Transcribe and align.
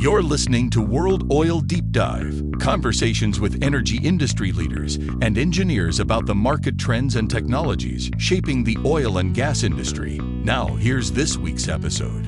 You're 0.00 0.22
listening 0.22 0.70
to 0.70 0.80
World 0.80 1.32
Oil 1.32 1.58
Deep 1.58 1.90
Dive 1.90 2.40
conversations 2.60 3.40
with 3.40 3.64
energy 3.64 3.96
industry 3.96 4.52
leaders 4.52 4.94
and 4.94 5.36
engineers 5.36 5.98
about 5.98 6.24
the 6.24 6.36
market 6.36 6.78
trends 6.78 7.16
and 7.16 7.28
technologies 7.28 8.08
shaping 8.16 8.62
the 8.62 8.78
oil 8.84 9.18
and 9.18 9.34
gas 9.34 9.64
industry. 9.64 10.18
Now, 10.18 10.68
here's 10.76 11.10
this 11.10 11.36
week's 11.36 11.66
episode. 11.66 12.26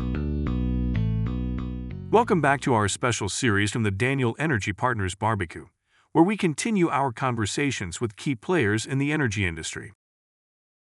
Welcome 2.10 2.40
back 2.40 2.60
to 2.62 2.74
our 2.74 2.88
special 2.88 3.28
series 3.28 3.70
from 3.70 3.84
the 3.84 3.92
Daniel 3.92 4.34
Energy 4.36 4.72
Partners 4.72 5.14
Barbecue, 5.14 5.66
where 6.10 6.24
we 6.24 6.36
continue 6.36 6.88
our 6.88 7.12
conversations 7.12 8.00
with 8.00 8.16
key 8.16 8.34
players 8.34 8.84
in 8.84 8.98
the 8.98 9.12
energy 9.12 9.46
industry. 9.46 9.92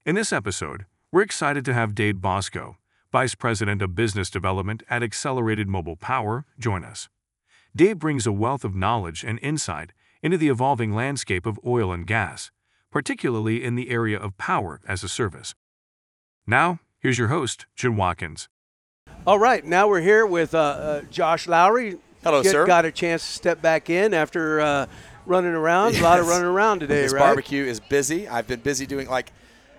In 0.07 0.15
this 0.15 0.33
episode, 0.33 0.87
we're 1.11 1.21
excited 1.21 1.63
to 1.65 1.73
have 1.75 1.93
Dave 1.93 2.19
Bosco, 2.19 2.77
Vice 3.11 3.33
President 3.33 3.81
of 3.81 3.95
Business 3.95 4.29
Development 4.29 4.83
at 4.87 5.01
Accelerated 5.01 5.67
Mobile 5.67 5.95
Power, 5.95 6.45
join 6.59 6.83
us. 6.83 7.09
Dave 7.75 7.97
brings 7.97 8.27
a 8.27 8.31
wealth 8.31 8.63
of 8.63 8.75
knowledge 8.75 9.23
and 9.23 9.39
insight 9.41 9.93
into 10.21 10.37
the 10.37 10.49
evolving 10.49 10.93
landscape 10.93 11.47
of 11.47 11.59
oil 11.65 11.91
and 11.91 12.05
gas, 12.05 12.51
particularly 12.91 13.63
in 13.63 13.73
the 13.73 13.89
area 13.89 14.19
of 14.19 14.37
power 14.37 14.79
as 14.87 15.03
a 15.03 15.09
service. 15.09 15.55
Now, 16.45 16.79
here's 16.99 17.17
your 17.17 17.29
host, 17.29 17.65
Jim 17.75 17.97
Watkins. 17.97 18.47
All 19.25 19.39
right, 19.39 19.65
now 19.65 19.87
we're 19.87 20.01
here 20.01 20.27
with 20.27 20.53
uh, 20.53 20.59
uh, 20.59 21.01
Josh 21.09 21.47
Lowry. 21.47 21.97
Hello, 22.23 22.43
Get- 22.43 22.51
sir. 22.51 22.67
Got 22.67 22.85
a 22.85 22.91
chance 22.91 23.25
to 23.25 23.33
step 23.33 23.59
back 23.59 23.89
in 23.89 24.13
after 24.13 24.61
uh, 24.61 24.85
running 25.25 25.53
around. 25.53 25.95
A 25.95 26.03
lot 26.03 26.19
of 26.19 26.27
running 26.27 26.45
around 26.45 26.81
today, 26.81 27.01
This 27.01 27.13
right? 27.13 27.21
barbecue 27.21 27.65
is 27.65 27.79
busy. 27.79 28.27
I've 28.27 28.45
been 28.47 28.59
busy 28.59 28.85
doing 28.85 29.07
like 29.07 29.31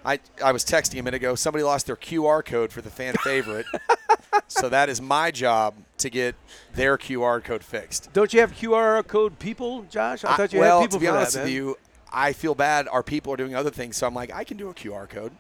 I 0.05 0.21
I 0.43 0.53
was 0.53 0.65
texting 0.65 0.99
a 0.99 1.03
minute 1.03 1.17
ago. 1.17 1.35
Somebody 1.35 1.65
lost 1.65 1.87
their 1.87 1.97
QR 1.97 2.45
code 2.45 2.73
for 2.73 2.81
the 2.81 2.91
fan 2.91 3.15
favorite, 3.23 3.67
so 4.49 4.69
that 4.69 4.89
is 4.89 5.01
my 5.01 5.31
job 5.31 5.75
to 5.99 6.11
get 6.11 6.35
their 6.75 6.97
QR 6.97 7.43
code 7.43 7.65
fixed. 7.65 8.13
Don't 8.13 8.33
you 8.33 8.41
have 8.41 8.53
QR 8.53 9.07
code 9.07 9.39
people, 9.39 9.83
Josh? 9.91 10.25
I 10.25 10.37
thought 10.37 10.53
you 10.53 10.61
well, 10.61 10.81
had 10.81 10.91
people 10.91 10.99
Well, 10.99 11.01
to 11.01 11.01
be 11.01 11.07
for 11.07 11.17
honest 11.17 11.35
that, 11.35 11.45
with 11.45 11.53
you, 11.53 11.77
I 12.13 12.33
feel 12.33 12.55
bad. 12.55 12.89
Our 12.89 13.03
people 13.03 13.33
are 13.33 13.37
doing 13.37 13.55
other 13.55 13.71
things, 13.71 13.97
so 13.97 14.07
I'm 14.07 14.15
like, 14.15 14.33
I 14.33 14.45
can 14.45 14.57
do 14.57 14.69
a 14.69 14.75
QR 14.75 15.09
code. 15.09 15.33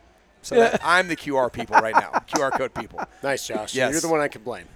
So 0.42 0.54
that, 0.54 0.80
I'm 0.82 1.08
the 1.08 1.16
QR 1.16 1.52
people 1.52 1.76
right 1.76 1.94
now. 1.94 2.10
QR 2.28 2.50
code 2.50 2.74
people. 2.74 3.00
Nice, 3.22 3.46
Josh. 3.46 3.74
Yes. 3.74 3.92
You're 3.92 4.00
the 4.00 4.08
one 4.08 4.20
I 4.20 4.28
can 4.28 4.42
blame. 4.42 4.66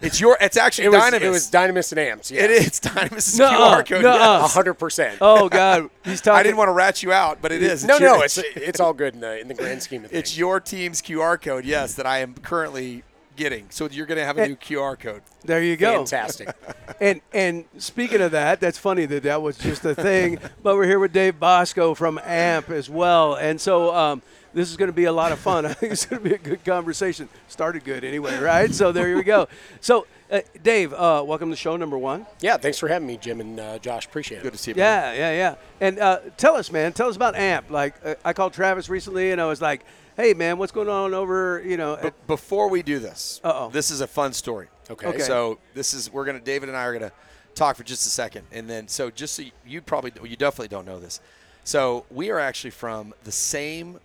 It's 0.00 0.20
your. 0.20 0.36
It's 0.40 0.56
actually 0.56 0.86
It 0.86 0.90
was, 0.90 1.02
Dynamis. 1.02 1.20
it 1.20 1.28
was 1.30 1.50
Dynamis 1.50 1.92
and 1.92 1.98
Amps. 2.00 2.30
Yeah. 2.30 2.44
It 2.44 2.50
is 2.50 2.80
Dynamis' 2.80 3.38
Nuh-uh, 3.38 3.82
QR 3.82 3.86
code. 3.88 4.02
nuh-uh. 4.02 4.40
yes. 4.42 4.56
100%. 4.56 5.18
Oh 5.20 5.48
God, 5.48 5.90
he's 6.04 6.20
talking. 6.20 6.38
I 6.38 6.42
didn't 6.42 6.56
want 6.56 6.68
to 6.68 6.72
rat 6.72 7.02
you 7.02 7.12
out, 7.12 7.38
but 7.42 7.52
it 7.52 7.62
is. 7.62 7.84
no, 7.84 7.94
It's 7.94 8.00
your- 8.00 8.16
no, 8.16 8.22
it's 8.22 8.38
it's 8.56 8.80
all 8.80 8.92
good 8.94 9.14
in 9.14 9.20
the 9.20 9.38
in 9.40 9.48
the 9.48 9.54
grand 9.54 9.82
scheme 9.82 10.04
of 10.04 10.10
things. 10.10 10.18
It's 10.20 10.38
your 10.38 10.58
team's 10.60 11.02
QR 11.02 11.40
code, 11.40 11.64
yes, 11.64 11.94
that 11.94 12.06
I 12.06 12.18
am 12.18 12.34
currently 12.34 13.02
getting. 13.36 13.66
So 13.70 13.88
you're 13.90 14.06
going 14.06 14.18
to 14.18 14.24
have 14.24 14.36
a 14.38 14.42
Eh. 14.42 14.46
new 14.48 14.56
QR 14.56 14.98
code. 14.98 15.22
There 15.44 15.62
you 15.62 15.76
go. 15.76 15.96
fantastic. 15.96 16.48
And 17.00 17.22
and 17.32 17.64
speaking 17.78 18.20
of 18.20 18.32
that, 18.32 18.60
that's 18.60 18.76
funny 18.76 19.06
that 19.06 19.22
that 19.22 19.40
was 19.40 19.56
just 19.56 19.86
a 19.86 19.94
thing. 19.94 20.38
but 20.62 20.76
we're 20.76 20.84
here 20.84 20.98
with 20.98 21.14
Dave 21.14 21.40
Bosco 21.40 21.94
from 21.94 22.18
AMP 22.22 22.68
as 22.68 22.90
well, 22.90 23.34
and 23.36 23.58
so 23.58 23.94
um, 23.96 24.20
this 24.52 24.70
is 24.70 24.76
going 24.76 24.88
to 24.88 24.92
be 24.94 25.04
a 25.04 25.12
lot 25.12 25.32
of 25.32 25.38
fun. 25.38 25.66
I 25.66 25.72
think 25.72 25.92
it's 25.92 26.06
going 26.06 26.22
to 26.22 26.28
be 26.28 26.34
a 26.34 26.38
good 26.38 26.64
conversation. 26.64 27.28
Started 27.48 27.84
good 27.84 28.04
anyway, 28.04 28.38
right? 28.38 28.72
So 28.74 28.92
there 28.92 29.16
we 29.16 29.22
go. 29.22 29.48
So 29.80 30.06
uh, 30.30 30.40
Dave, 30.62 30.92
uh, 30.92 31.24
welcome 31.26 31.50
to 31.50 31.56
show 31.56 31.76
number 31.76 31.98
one. 31.98 32.26
yeah, 32.40 32.56
thanks 32.56 32.78
for 32.78 32.88
having 32.88 33.08
me, 33.08 33.16
Jim 33.16 33.40
and 33.40 33.58
uh, 33.58 33.78
Josh. 33.78 34.06
Appreciate 34.06 34.38
it. 34.38 34.42
Good 34.42 34.52
to 34.52 34.58
see 34.58 34.70
you. 34.70 34.76
man. 34.76 35.16
Yeah, 35.16 35.30
yeah, 35.32 35.36
yeah. 35.36 35.54
And 35.80 35.98
uh, 35.98 36.20
tell 36.36 36.54
us, 36.56 36.70
man. 36.70 36.92
Tell 36.92 37.08
us 37.08 37.16
about 37.16 37.34
AMP. 37.34 37.70
Like 37.70 37.94
uh, 38.04 38.14
I 38.24 38.32
called 38.32 38.52
Travis 38.52 38.88
recently, 38.88 39.32
and 39.32 39.40
I 39.40 39.46
was 39.46 39.60
like, 39.60 39.84
"Hey, 40.16 40.34
man, 40.34 40.58
what's 40.58 40.72
going 40.72 40.88
on 40.88 41.14
over? 41.14 41.62
You 41.64 41.76
know, 41.76 41.94
at, 41.96 42.26
Before 42.28 42.68
we 42.68 42.82
do 42.82 43.00
this, 43.00 43.40
Uh-oh. 43.42 43.70
this 43.70 43.90
is 43.90 44.00
a 44.00 44.06
fun 44.06 44.32
story. 44.32 44.68
Okay. 44.88 45.08
Okay. 45.08 45.18
So 45.18 45.58
this 45.74 45.94
is 45.94 46.12
we're 46.12 46.24
gonna 46.24 46.40
David 46.40 46.68
and 46.68 46.78
I 46.78 46.84
are 46.84 46.92
gonna 46.92 47.12
talk 47.56 47.76
for 47.76 47.82
just 47.82 48.06
a 48.06 48.10
second, 48.10 48.46
and 48.52 48.70
then 48.70 48.86
so 48.86 49.10
just 49.10 49.34
so 49.34 49.42
you, 49.42 49.50
you 49.66 49.80
probably 49.80 50.12
you 50.28 50.36
definitely 50.36 50.68
don't 50.68 50.86
know 50.86 51.00
this. 51.00 51.20
So 51.64 52.06
we 52.10 52.30
are 52.30 52.38
actually 52.38 52.70
from 52.70 53.14
the 53.24 53.32
same 53.32 53.98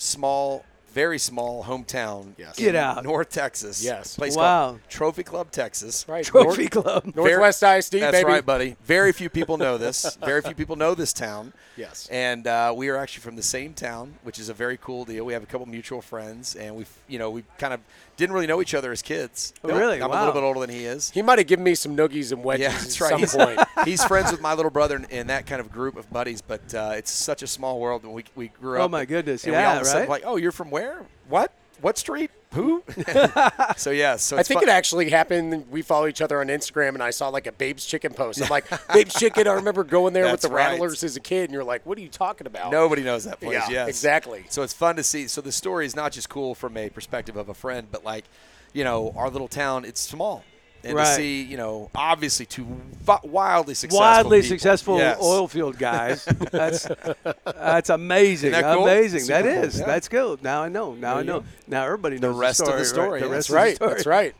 small, 0.00 0.64
very 0.92 1.18
small 1.18 1.64
hometown. 1.64 2.34
Yes. 2.36 2.56
Get 2.56 2.70
in 2.70 2.76
out. 2.76 3.04
North 3.04 3.30
Texas. 3.30 3.82
Yes. 3.82 4.16
Place 4.16 4.36
Wow. 4.36 4.66
called 4.70 4.80
Trophy 4.88 5.22
Club, 5.22 5.50
Texas. 5.50 6.04
Right. 6.08 6.24
Trophy 6.24 6.68
Club. 6.68 7.12
Northwest 7.14 7.62
ISD, 7.62 8.00
That's 8.00 8.12
baby. 8.12 8.28
right, 8.28 8.44
buddy. 8.44 8.76
Very 8.84 9.12
few 9.12 9.28
people 9.30 9.56
know 9.56 9.78
this. 9.78 10.16
Very 10.24 10.42
few 10.42 10.54
people 10.54 10.76
know 10.76 10.94
this 10.94 11.12
town. 11.12 11.52
Yes. 11.76 12.08
And 12.10 12.46
uh, 12.46 12.74
we 12.76 12.88
are 12.88 12.96
actually 12.96 13.22
from 13.22 13.36
the 13.36 13.42
same 13.42 13.72
town, 13.72 14.14
which 14.22 14.38
is 14.38 14.48
a 14.50 14.54
very 14.54 14.76
cool 14.76 15.06
deal. 15.06 15.24
We 15.24 15.32
have 15.32 15.42
a 15.42 15.46
couple 15.46 15.66
mutual 15.66 16.02
friends, 16.02 16.54
and 16.54 16.76
we, 16.76 16.84
you 17.08 17.18
know, 17.18 17.30
we 17.30 17.42
kind 17.56 17.72
of 17.72 17.80
didn't 18.18 18.34
really 18.34 18.46
know 18.46 18.60
each 18.60 18.74
other 18.74 18.92
as 18.92 19.00
kids. 19.00 19.54
Oh, 19.64 19.68
really? 19.74 20.02
I'm 20.02 20.10
a 20.10 20.18
little 20.18 20.34
bit 20.34 20.42
older 20.42 20.60
than 20.60 20.68
he 20.68 20.84
is. 20.84 21.08
He 21.10 21.22
might 21.22 21.38
have 21.38 21.46
given 21.46 21.64
me 21.64 21.74
some 21.74 21.96
noogies 21.96 22.32
and 22.32 22.44
wedges 22.44 22.64
Yeah, 22.64 22.72
at 22.74 22.80
that's 22.80 23.00
right. 23.00 23.10
some 23.10 23.20
He's, 23.20 23.34
point. 23.34 23.60
he's 23.86 24.04
friends 24.04 24.30
with 24.30 24.42
my 24.42 24.52
little 24.52 24.70
brother 24.70 24.96
and, 24.96 25.06
in 25.10 25.28
that 25.28 25.46
kind 25.46 25.58
of 25.60 25.72
group 25.72 25.96
of 25.96 26.10
buddies, 26.12 26.42
but 26.42 26.74
uh, 26.74 26.92
it's 26.96 27.10
such 27.10 27.42
a 27.42 27.46
small 27.46 27.80
world. 27.80 28.02
And 28.02 28.12
we, 28.12 28.24
we 28.34 28.48
grew 28.48 28.78
up. 28.78 28.84
Oh, 28.84 28.88
my 28.88 29.06
goodness. 29.06 29.44
and 29.44 29.54
Yeah, 29.54 29.72
all 29.76 29.80
of 29.80 29.86
right? 29.86 30.06
Like, 30.08 30.22
oh, 30.26 30.36
you're 30.36 30.52
from 30.52 30.70
where? 30.80 31.06
What? 31.28 31.52
What 31.80 31.98
street? 31.98 32.30
Who? 32.52 32.82
so 33.76 33.90
yeah. 33.90 34.16
So 34.16 34.36
I 34.36 34.42
think 34.42 34.60
fun. 34.60 34.68
it 34.68 34.72
actually 34.72 35.08
happened. 35.08 35.70
We 35.70 35.82
follow 35.82 36.08
each 36.08 36.20
other 36.20 36.40
on 36.40 36.48
Instagram, 36.48 36.90
and 36.90 37.02
I 37.02 37.10
saw 37.10 37.28
like 37.28 37.46
a 37.46 37.52
Babe's 37.52 37.86
Chicken 37.86 38.12
post. 38.12 38.42
I'm 38.42 38.48
like, 38.48 38.66
Babe's 38.92 39.14
Chicken. 39.14 39.46
I 39.46 39.52
remember 39.52 39.84
going 39.84 40.12
there 40.12 40.30
with 40.30 40.40
the 40.40 40.48
right. 40.48 40.72
Rattlers 40.72 41.04
as 41.04 41.16
a 41.16 41.20
kid, 41.20 41.44
and 41.44 41.52
you're 41.52 41.64
like, 41.64 41.86
what 41.86 41.96
are 41.96 42.00
you 42.00 42.08
talking 42.08 42.46
about? 42.46 42.72
Nobody 42.72 43.02
knows 43.02 43.24
that 43.24 43.40
place. 43.40 43.52
Yeah, 43.52 43.70
yes. 43.70 43.88
exactly. 43.88 44.44
So 44.50 44.62
it's 44.62 44.74
fun 44.74 44.96
to 44.96 45.02
see. 45.02 45.28
So 45.28 45.40
the 45.40 45.52
story 45.52 45.86
is 45.86 45.94
not 45.94 46.12
just 46.12 46.28
cool 46.28 46.54
from 46.54 46.76
a 46.76 46.90
perspective 46.90 47.36
of 47.36 47.48
a 47.48 47.54
friend, 47.54 47.86
but 47.90 48.04
like, 48.04 48.24
you 48.72 48.84
know, 48.84 49.14
our 49.16 49.30
little 49.30 49.48
town, 49.48 49.84
it's 49.84 50.00
small. 50.00 50.44
And 50.82 50.94
Right. 50.96 51.04
to 51.06 51.14
see, 51.14 51.42
you 51.42 51.56
know, 51.58 51.90
obviously 51.94 52.46
two 52.46 52.66
wildly 53.22 53.74
successful 53.74 53.98
Wildly 54.00 54.40
people. 54.42 54.54
successful 54.56 54.98
Yes. 54.98 55.18
oil 55.22 55.46
field 55.48 55.78
guys. 55.78 56.24
That's 56.50 56.88
that's 57.44 57.90
amazing. 57.90 58.52
That 58.52 58.74
cool? 58.74 58.84
Amazing. 58.84 59.26
That 59.26 59.44
cool. 59.44 59.52
is. 59.64 59.78
Yeah. 59.80 59.86
That's 59.86 60.08
cool. 60.08 60.38
Now 60.42 60.62
I 60.62 60.68
know. 60.68 60.94
Now 60.94 61.16
I 61.18 61.22
know. 61.22 61.44
Now 61.66 61.84
everybody 61.84 62.18
knows 62.18 62.34
the 62.34 62.40
rest 62.40 62.60
of 62.60 62.66
story, 62.66 62.78
the 62.80 62.84
story, 62.86 63.10
Right? 63.10 63.20
The 63.22 63.28
rest 63.28 63.48
That's 63.48 63.50
of 63.50 63.54
right. 63.56 63.68
the 63.70 63.74
story. 63.76 63.90
That's 63.94 64.06
right. 64.06 64.34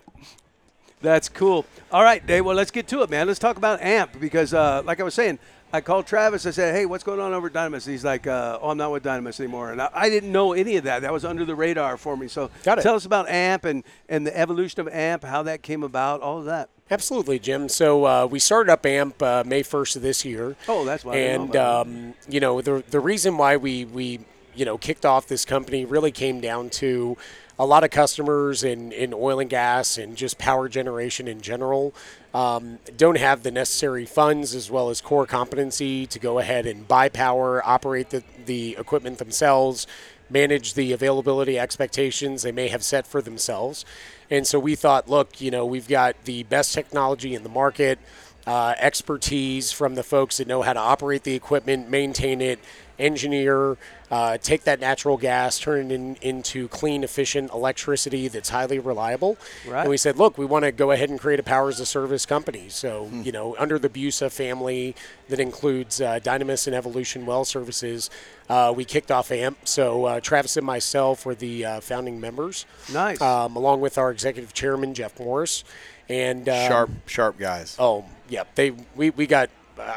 That's 1.03 1.29
cool. 1.29 1.65
All 1.91 2.03
right, 2.03 2.25
Dave. 2.25 2.45
Well, 2.45 2.57
let's 2.57 2.71
get 2.71 2.87
to 2.89 3.03
it, 3.03 3.11
man. 3.11 3.27
Let's 3.27 3.39
talk 3.39 3.57
about 3.57 3.81
AMP 3.81 4.21
because, 4.21 4.53
uh, 4.53 4.83
like 4.85 5.01
I 5.01 5.03
was 5.03 5.15
saying, 5.15 5.39
I 5.73 5.81
called 5.81 6.07
Travis. 6.07 6.47
I 6.47 6.51
said, 6.51 6.75
"Hey, 6.75 6.85
what's 6.85 7.05
going 7.05 7.21
on 7.21 7.33
over 7.33 7.47
at 7.47 7.53
Dynamis?" 7.53 7.87
He's 7.87 8.05
like, 8.05 8.27
uh, 8.27 8.59
"Oh, 8.61 8.71
I'm 8.71 8.77
not 8.77 8.91
with 8.93 9.05
Dynamis 9.05 9.41
anymore." 9.41 9.73
And 9.73 9.81
I, 9.81 9.89
I 9.95 10.11
didn't 10.11 10.33
know 10.33 10.53
any 10.53 10.77
of 10.77 10.85
that. 10.85 11.03
That 11.03 11.13
was 11.13 11.25
under 11.25 11.45
the 11.45 11.55
radar 11.55 11.97
for 11.97 12.17
me. 12.17 12.29
So, 12.29 12.51
tell 12.63 12.97
us 12.97 13.07
about 13.07 13.29
AMP 13.29 13.65
and 13.65 13.85
and 14.09 14.27
the 14.27 14.37
evolution 14.37 14.81
of 14.81 14.89
AMP, 14.89 15.25
how 15.25 15.43
that 15.45 15.63
came 15.63 15.83
about, 15.83 16.21
all 16.21 16.39
of 16.39 16.45
that. 16.47 16.69
Absolutely, 16.91 17.39
Jim. 17.39 17.69
So 17.69 18.05
uh, 18.05 18.27
we 18.27 18.41
started 18.41 18.73
up 18.73 18.85
AMP 18.85 19.23
uh, 19.23 19.45
May 19.47 19.63
1st 19.63 19.97
of 19.97 20.03
this 20.03 20.25
year. 20.25 20.57
Oh, 20.67 20.85
that's 20.85 21.05
why 21.05 21.15
know 21.15 21.21
And 21.21 21.57
um, 21.57 22.15
you 22.29 22.41
know 22.41 22.61
the 22.61 22.83
the 22.91 23.01
reason 23.01 23.37
why 23.37 23.57
we 23.57 23.85
we 23.85 24.21
you 24.57 24.65
know 24.65 24.77
kicked 24.77 25.07
off 25.07 25.29
this 25.29 25.45
company 25.45 25.85
really 25.85 26.11
came 26.11 26.41
down 26.41 26.69
to 26.71 27.17
a 27.61 27.67
lot 27.67 27.85
of 27.85 27.91
customers 27.91 28.65
in, 28.65 28.91
in 28.91 29.13
oil 29.13 29.39
and 29.39 29.51
gas 29.51 29.99
and 29.99 30.17
just 30.17 30.39
power 30.39 30.67
generation 30.67 31.29
in 31.29 31.43
general 31.43 31.95
um, 32.33 32.79
don't 32.97 33.19
have 33.19 33.43
the 33.43 33.51
necessary 33.51 34.07
funds 34.07 34.55
as 34.55 34.71
well 34.71 34.89
as 34.89 35.03
core 35.03 35.27
competency 35.27 36.07
to 36.07 36.19
go 36.19 36.39
ahead 36.39 36.65
and 36.65 36.89
buy 36.89 37.11
power, 37.11 37.61
operate 37.69 38.09
the, 38.09 38.25
the 38.47 38.77
equipment 38.79 39.19
themselves, 39.19 39.87
manage 40.31 40.73
the 40.73 40.93
availability 40.93 41.59
expectations 41.59 42.41
they 42.41 42.53
may 42.53 42.69
have 42.69 42.83
set 42.83 43.07
for 43.07 43.21
themselves. 43.21 43.85
And 44.31 44.47
so 44.47 44.59
we 44.59 44.75
thought, 44.75 45.11
look, 45.11 45.39
you 45.39 45.51
know, 45.51 45.67
we've 45.67 45.89
got 45.89 46.25
the 46.25 46.45
best 46.45 46.73
technology 46.73 47.35
in 47.35 47.43
the 47.43 47.51
market, 47.51 47.99
uh, 48.47 48.75
expertise 48.79 49.71
from 49.71 49.97
the 49.97 50.03
folks 50.03 50.39
that 50.39 50.49
know 50.49 50.63
how 50.63 50.73
to 50.73 50.81
operate 50.81 51.25
the 51.25 51.35
equipment, 51.35 51.91
maintain 51.91 52.41
it, 52.41 52.59
engineer, 53.01 53.77
uh, 54.11 54.37
take 54.39 54.65
that 54.65 54.81
natural 54.81 55.17
gas, 55.17 55.59
turn 55.59 55.91
it 55.91 55.95
in, 55.95 56.17
into 56.21 56.69
clean, 56.69 57.03
efficient 57.03 57.53
electricity 57.53 58.29
that's 58.29 58.49
highly 58.51 58.79
reliable. 58.79 59.37
Right. 59.67 59.81
And 59.83 59.91
we 59.91 59.97
said, 59.97 60.17
look, 60.17 60.37
we 60.37 60.45
want 60.45 60.65
to 60.65 60.73
go 60.73 60.91
ahead 60.91 61.11
and 61.11 61.19
create 61.19 61.41
a 61.41 61.43
power 61.43 61.69
as 61.69 61.81
a 61.81 61.87
service 61.87 62.27
company. 62.27 62.69
So, 62.69 63.09
you 63.13 63.33
know, 63.33 63.57
under 63.59 63.79
the 63.79 63.89
Busa 63.89 64.31
family 64.31 64.95
that 65.29 65.41
includes 65.41 66.01
uh, 66.01 66.21
Dynamis 66.23 66.67
and 66.67 66.77
Evolution 66.77 67.25
Well 67.27 67.45
Services, 67.45 68.11
uh, 68.49 68.73
we 68.77 68.85
kicked 68.85 69.11
off 69.11 69.31
AMP. 69.31 69.67
So 69.67 70.05
uh, 70.05 70.21
Travis 70.21 70.57
and 70.57 70.67
myself 70.67 71.25
were 71.25 71.35
the 71.35 71.65
uh, 71.65 71.81
founding 71.81 72.21
members. 72.21 72.67
Nice. 72.93 73.21
Um, 73.21 73.57
along 73.57 73.81
with 73.81 73.97
our 73.97 74.11
executive 74.11 74.53
chairman, 74.53 74.95
Jeff 74.95 75.19
Morris. 75.19 75.65
And 76.09 76.49
um, 76.49 76.69
Sharp, 76.69 76.91
sharp 77.07 77.39
guys. 77.39 77.77
Oh, 77.79 78.05
yeah. 78.29 78.43
They 78.57 78.73
we, 78.97 79.11
we 79.11 79.27
got. 79.27 79.49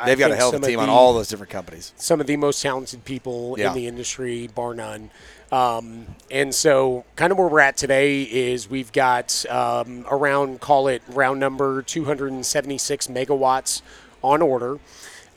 They've 0.05 0.17
got 0.19 0.31
a 0.31 0.35
hell 0.35 0.53
of 0.53 0.61
a 0.63 0.65
team 0.67 0.79
on 0.79 0.87
the- 0.87 0.91
all 0.93 1.13
those 1.13 1.27
different 1.29 1.51
companies. 1.51 1.93
some 1.97 2.19
of 2.21 2.27
the 2.27 2.37
most 2.37 2.61
talented 2.61 3.05
people 3.05 3.55
Yeah. 3.57 3.69
in 3.69 3.73
the 3.75 3.87
industry, 3.87 4.47
bar 4.47 4.73
none. 4.73 5.11
Um, 5.51 6.07
and 6.31 6.53
so, 6.55 7.05
kind 7.15 7.31
of 7.31 7.37
where 7.37 7.47
we're 7.47 7.59
at 7.59 7.77
today 7.77 8.23
is 8.23 8.69
we've 8.69 8.91
got 8.91 9.45
um, 9.49 10.05
around, 10.09 10.61
call 10.61 10.87
it 10.87 11.01
round 11.09 11.39
number, 11.39 11.81
276 11.83 13.07
megawatts 13.07 13.81
on 14.23 14.41
order. 14.41 14.79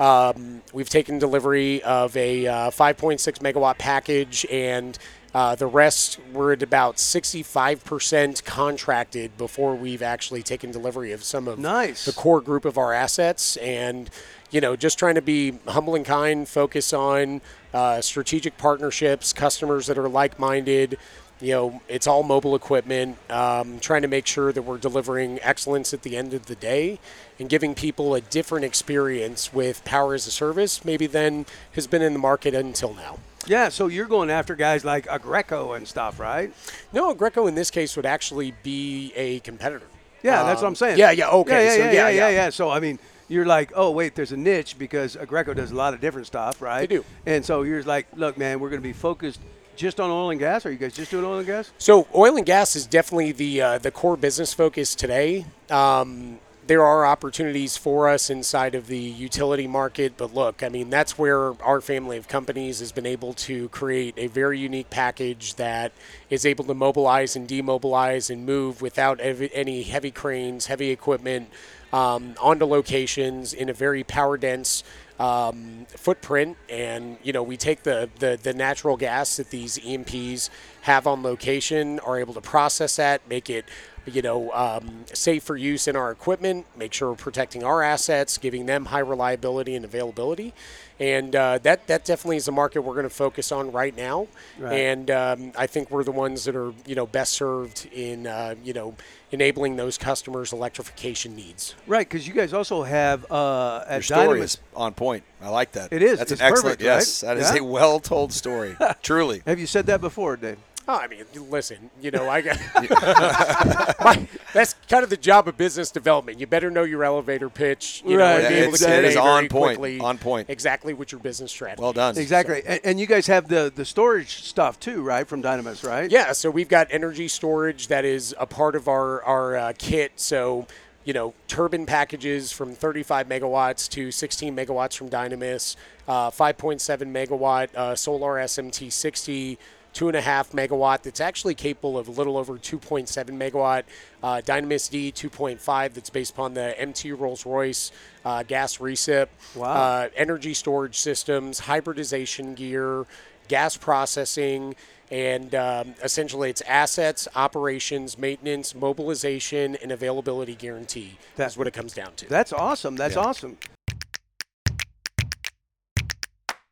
Um, 0.00 0.62
we've 0.72 0.88
taken 0.90 1.18
delivery 1.18 1.82
of 1.82 2.16
a 2.16 2.46
uh, 2.46 2.70
5.6 2.70 3.38
megawatt 3.40 3.78
package 3.78 4.46
and 4.50 4.98
Uh, 5.34 5.54
the 5.54 5.66
rest, 5.66 6.18
we're 6.32 6.54
at 6.54 6.62
about 6.62 6.96
65% 6.98 8.42
contracted 8.46 9.36
before 9.36 9.74
we've 9.74 10.00
actually 10.00 10.42
taken 10.42 10.70
delivery 10.70 11.12
of 11.12 11.22
some 11.22 11.46
of 11.46 11.58
Nice. 11.58 12.06
the 12.06 12.12
core 12.12 12.40
group 12.40 12.64
of 12.64 12.78
our 12.78 12.94
assets. 12.94 13.58
And, 13.58 14.08
you 14.50 14.60
know, 14.60 14.76
just 14.76 14.98
trying 14.98 15.16
to 15.16 15.22
be 15.22 15.58
humble 15.66 15.94
and 15.94 16.04
kind, 16.04 16.48
focus 16.48 16.92
on 16.92 17.40
uh, 17.74 18.00
strategic 18.00 18.56
partnerships, 18.58 19.32
customers 19.32 19.86
that 19.86 19.98
are 19.98 20.08
like 20.08 20.38
minded. 20.38 20.98
You 21.38 21.50
know, 21.52 21.82
it's 21.86 22.06
all 22.06 22.22
mobile 22.22 22.54
equipment, 22.54 23.18
um, 23.30 23.78
trying 23.80 24.00
to 24.02 24.08
make 24.08 24.26
sure 24.26 24.52
that 24.52 24.62
we're 24.62 24.78
delivering 24.78 25.38
excellence 25.42 25.92
at 25.92 26.00
the 26.02 26.16
end 26.16 26.32
of 26.32 26.46
the 26.46 26.54
day 26.54 26.98
and 27.38 27.50
giving 27.50 27.74
people 27.74 28.14
a 28.14 28.22
different 28.22 28.64
experience 28.64 29.52
with 29.52 29.84
power 29.84 30.14
as 30.14 30.26
a 30.26 30.30
service, 30.30 30.82
maybe 30.82 31.06
than 31.06 31.44
has 31.74 31.86
been 31.86 32.00
in 32.00 32.14
the 32.14 32.18
market 32.18 32.54
until 32.54 32.94
now. 32.94 33.18
Yeah, 33.46 33.68
so 33.68 33.86
you're 33.88 34.06
going 34.06 34.30
after 34.30 34.56
guys 34.56 34.82
like 34.82 35.06
Aggreko 35.08 35.76
and 35.76 35.86
stuff, 35.86 36.18
right? 36.18 36.52
No, 36.92 37.14
Aggreko 37.14 37.46
in 37.48 37.54
this 37.54 37.70
case 37.70 37.96
would 37.96 38.06
actually 38.06 38.54
be 38.62 39.12
a 39.14 39.40
competitor. 39.40 39.86
Yeah, 40.22 40.42
that's 40.42 40.62
what 40.62 40.68
Um, 40.68 40.70
I'm 40.72 40.74
saying. 40.76 40.98
Yeah, 40.98 41.10
yeah, 41.10 41.28
okay. 41.28 41.66
Yeah, 41.66 41.70
yeah, 41.70 41.76
so 41.76 41.84
yeah, 41.84 41.92
yeah, 41.92 42.08
yeah, 42.08 42.28
yeah, 42.30 42.50
So 42.50 42.70
I 42.70 42.80
mean, 42.80 42.98
you're 43.28 43.46
like, 43.46 43.72
oh 43.74 43.90
wait, 43.90 44.14
there's 44.14 44.32
a 44.32 44.36
niche 44.36 44.78
because 44.78 45.16
Aggreko 45.16 45.54
does 45.54 45.70
a 45.70 45.74
lot 45.74 45.94
of 45.94 46.00
different 46.00 46.26
stuff, 46.26 46.62
right? 46.62 46.88
They 46.88 46.96
do. 46.96 47.04
And 47.24 47.44
so 47.44 47.62
you're 47.62 47.82
like, 47.82 48.06
look, 48.14 48.38
man, 48.38 48.60
we're 48.60 48.70
going 48.70 48.82
to 48.82 48.88
be 48.88 48.92
focused 48.92 49.40
just 49.76 50.00
on 50.00 50.10
oil 50.10 50.30
and 50.30 50.40
gas. 50.40 50.64
Are 50.66 50.72
you 50.72 50.78
guys 50.78 50.94
just 50.94 51.10
doing 51.10 51.24
oil 51.24 51.38
and 51.38 51.46
gas? 51.46 51.70
So 51.78 52.08
oil 52.14 52.36
and 52.36 52.46
gas 52.46 52.76
is 52.76 52.86
definitely 52.86 53.32
the 53.32 53.62
uh, 53.62 53.78
the 53.78 53.90
core 53.90 54.16
business 54.16 54.54
focus 54.54 54.94
today. 54.94 55.46
Um, 55.70 56.38
there 56.66 56.82
are 56.82 57.06
opportunities 57.06 57.76
for 57.76 58.08
us 58.08 58.28
inside 58.28 58.74
of 58.74 58.88
the 58.88 58.98
utility 58.98 59.68
market, 59.68 60.14
but 60.16 60.34
look, 60.34 60.62
I 60.62 60.68
mean 60.68 60.90
that's 60.90 61.16
where 61.16 61.60
our 61.62 61.80
family 61.80 62.16
of 62.16 62.26
companies 62.26 62.80
has 62.80 62.90
been 62.90 63.06
able 63.06 63.34
to 63.34 63.68
create 63.68 64.14
a 64.16 64.26
very 64.26 64.58
unique 64.58 64.90
package 64.90 65.54
that 65.56 65.92
is 66.28 66.44
able 66.44 66.64
to 66.64 66.74
mobilize 66.74 67.36
and 67.36 67.46
demobilize 67.46 68.30
and 68.30 68.44
move 68.44 68.82
without 68.82 69.20
ev- 69.20 69.50
any 69.52 69.82
heavy 69.84 70.10
cranes, 70.10 70.66
heavy 70.66 70.90
equipment 70.90 71.50
um, 71.96 72.34
onto 72.42 72.66
locations 72.66 73.54
in 73.54 73.70
a 73.70 73.72
very 73.72 74.04
power 74.04 74.36
dense 74.36 74.84
um, 75.18 75.86
footprint, 75.88 76.58
and 76.68 77.16
you 77.22 77.32
know 77.32 77.42
we 77.42 77.56
take 77.56 77.84
the, 77.84 78.10
the 78.18 78.38
the 78.42 78.52
natural 78.52 78.98
gas 78.98 79.38
that 79.38 79.48
these 79.48 79.78
E&Ps 79.78 80.50
have 80.82 81.06
on 81.06 81.22
location, 81.22 81.98
are 82.00 82.18
able 82.18 82.34
to 82.34 82.42
process 82.42 82.96
that, 82.96 83.26
make 83.30 83.48
it 83.48 83.64
you 84.04 84.20
know 84.20 84.52
um, 84.52 85.06
safe 85.14 85.42
for 85.42 85.56
use 85.56 85.88
in 85.88 85.96
our 85.96 86.10
equipment, 86.10 86.66
make 86.76 86.92
sure 86.92 87.08
we're 87.08 87.16
protecting 87.16 87.64
our 87.64 87.82
assets, 87.82 88.36
giving 88.36 88.66
them 88.66 88.86
high 88.86 88.98
reliability 88.98 89.74
and 89.74 89.86
availability, 89.86 90.52
and 90.98 91.34
uh, 91.36 91.58
that 91.58 91.86
that 91.88 92.04
definitely 92.04 92.36
is 92.38 92.48
a 92.48 92.52
market 92.52 92.80
we're 92.82 92.94
going 92.94 93.04
to 93.08 93.10
focus 93.14 93.52
on 93.52 93.70
right 93.72 93.96
now, 93.96 94.26
Right. 94.58 94.72
and 94.80 95.10
um, 95.10 95.52
I 95.58 95.66
think 95.66 95.90
we're 95.90 96.04
the 96.04 96.12
ones 96.12 96.44
that 96.44 96.56
are 96.56 96.72
you 96.86 96.94
know 96.94 97.06
best 97.06 97.32
served 97.34 97.88
in 97.92 98.26
uh, 98.26 98.54
you 98.62 98.72
know 98.72 98.94
enabling 99.32 99.76
those 99.76 99.98
customers' 99.98 100.52
electrification 100.52 101.34
needs. 101.36 101.74
Right, 101.86 102.08
because 102.08 102.26
you 102.28 102.32
guys 102.34 102.52
also 102.52 102.82
have 102.84 103.30
uh, 103.30 103.84
Your 103.90 104.02
story 104.02 104.40
Dynamis. 104.40 104.44
is 104.44 104.58
on 104.74 104.94
point. 104.94 105.24
I 105.42 105.48
like 105.48 105.72
that. 105.72 105.92
It 105.92 106.02
is. 106.02 106.18
That's 106.18 106.32
It's 106.32 106.40
an 106.40 106.46
excellent. 106.46 106.80
right? 106.80 106.84
yes, 106.84 107.20
that 107.22 107.36
is 107.36 107.52
Yeah? 107.52 107.60
a 107.60 107.64
well-told 107.64 108.32
story. 108.32 108.76
Truly. 109.02 109.42
Have 109.46 109.58
you 109.58 109.66
said 109.66 109.86
that 109.86 110.00
before, 110.00 110.36
Dave? 110.36 110.58
Oh, 110.88 110.94
I 110.96 111.08
mean, 111.08 111.24
listen, 111.50 111.90
you 112.00 112.12
know, 112.12 112.28
I 112.28 112.40
got 112.42 112.56
my, 114.04 114.28
that's 114.52 114.74
kind 114.88 115.02
of 115.02 115.10
the 115.10 115.16
job 115.16 115.48
of 115.48 115.56
business 115.56 115.90
development. 115.90 116.38
You 116.38 116.46
better 116.46 116.70
know 116.70 116.84
your 116.84 117.02
elevator 117.02 117.48
pitch, 117.48 118.02
you 118.06 118.18
Right, 118.18 118.40
know, 118.40 118.46
and 118.46 118.48
be 118.48 118.54
able 118.60 118.74
it's- 118.74 118.80
to 118.80 118.86
it 118.86 118.92
convey 118.94 119.08
is 119.08 119.14
very 119.14 119.26
on 119.26 119.48
point, 119.48 119.78
quickly 119.78 119.98
on 120.00 120.18
point. 120.18 120.48
exactly 120.48 120.94
what 120.94 121.10
your 121.10 121.20
business 121.20 121.50
strategy. 121.50 121.82
Well 121.82 121.92
done. 121.92 122.16
Exactly. 122.16 122.62
And, 122.64 122.80
and 122.84 123.00
you 123.00 123.06
guys 123.06 123.26
have 123.26 123.48
the 123.48 123.72
the 123.74 123.84
storage 123.84 124.42
stuff 124.44 124.78
too, 124.78 125.02
right? 125.02 125.26
From 125.26 125.42
Dynamis, 125.42 125.84
right? 125.86 126.08
Yeah, 126.10 126.30
so 126.32 126.50
we've 126.50 126.68
got 126.68 126.86
energy 126.90 127.26
storage 127.26 127.88
that 127.88 128.04
is 128.04 128.34
a 128.38 128.46
part 128.46 128.76
of 128.76 128.86
our 128.86 129.22
our 129.24 129.56
uh, 129.56 129.72
kit. 129.76 130.12
So 130.16 130.66
you 131.04 131.12
know, 131.12 131.34
turbine 131.46 131.86
packages 131.86 132.50
from 132.50 132.74
35 132.74 133.28
megawatts 133.28 133.88
to 133.90 134.10
16 134.10 134.56
megawatts 134.56 134.96
from 134.96 135.08
Dynamis, 135.08 135.76
uh, 136.08 136.30
5.7 136.32 136.80
megawatt 137.12 137.72
uh, 137.76 137.94
solar 137.94 138.34
SMT 138.36 138.90
60. 138.92 139.56
Two 139.96 140.08
and 140.08 140.16
a 140.18 140.20
half 140.20 140.52
megawatt 140.52 141.04
that's 141.04 141.22
actually 141.22 141.54
capable 141.54 141.96
of 141.96 142.06
a 142.06 142.10
little 142.10 142.36
over 142.36 142.58
2.7 142.58 143.08
megawatt. 143.30 143.84
Uh, 144.22 144.42
Dynamis 144.44 144.90
D 144.90 145.10
2.5 145.10 145.94
that's 145.94 146.10
based 146.10 146.32
upon 146.32 146.52
the 146.52 146.74
MTU 146.78 147.18
Rolls 147.18 147.46
Royce 147.46 147.92
uh, 148.22 148.42
gas 148.42 148.76
recip. 148.76 149.28
Wow. 149.54 149.72
Uh, 149.72 150.08
energy 150.14 150.52
storage 150.52 150.98
systems, 150.98 151.60
hybridization 151.60 152.54
gear, 152.54 153.06
gas 153.48 153.78
processing, 153.78 154.74
and 155.10 155.54
um, 155.54 155.94
essentially 156.04 156.50
it's 156.50 156.60
assets, 156.60 157.26
operations, 157.34 158.18
maintenance, 158.18 158.74
mobilization, 158.74 159.76
and 159.76 159.90
availability 159.90 160.54
guarantee. 160.54 161.16
That's 161.36 161.56
what 161.56 161.66
it 161.66 161.72
comes 161.72 161.94
down 161.94 162.12
to. 162.16 162.28
That's 162.28 162.52
awesome. 162.52 162.96
That's 162.96 163.16
awesome. 163.16 163.56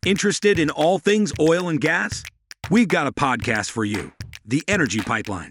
Interested 0.05 0.59
in 0.59 0.69
all 0.69 0.99
things 0.99 1.33
oil 1.41 1.71
and 1.71 1.81
gas? 1.81 2.23
We've 2.71 2.89
got 2.89 3.07
a 3.07 3.13
podcast 3.13 3.71
for 3.71 3.85
you 3.85 4.11
The 4.47 4.63
Energy 4.69 5.01
Pipeline. 5.01 5.51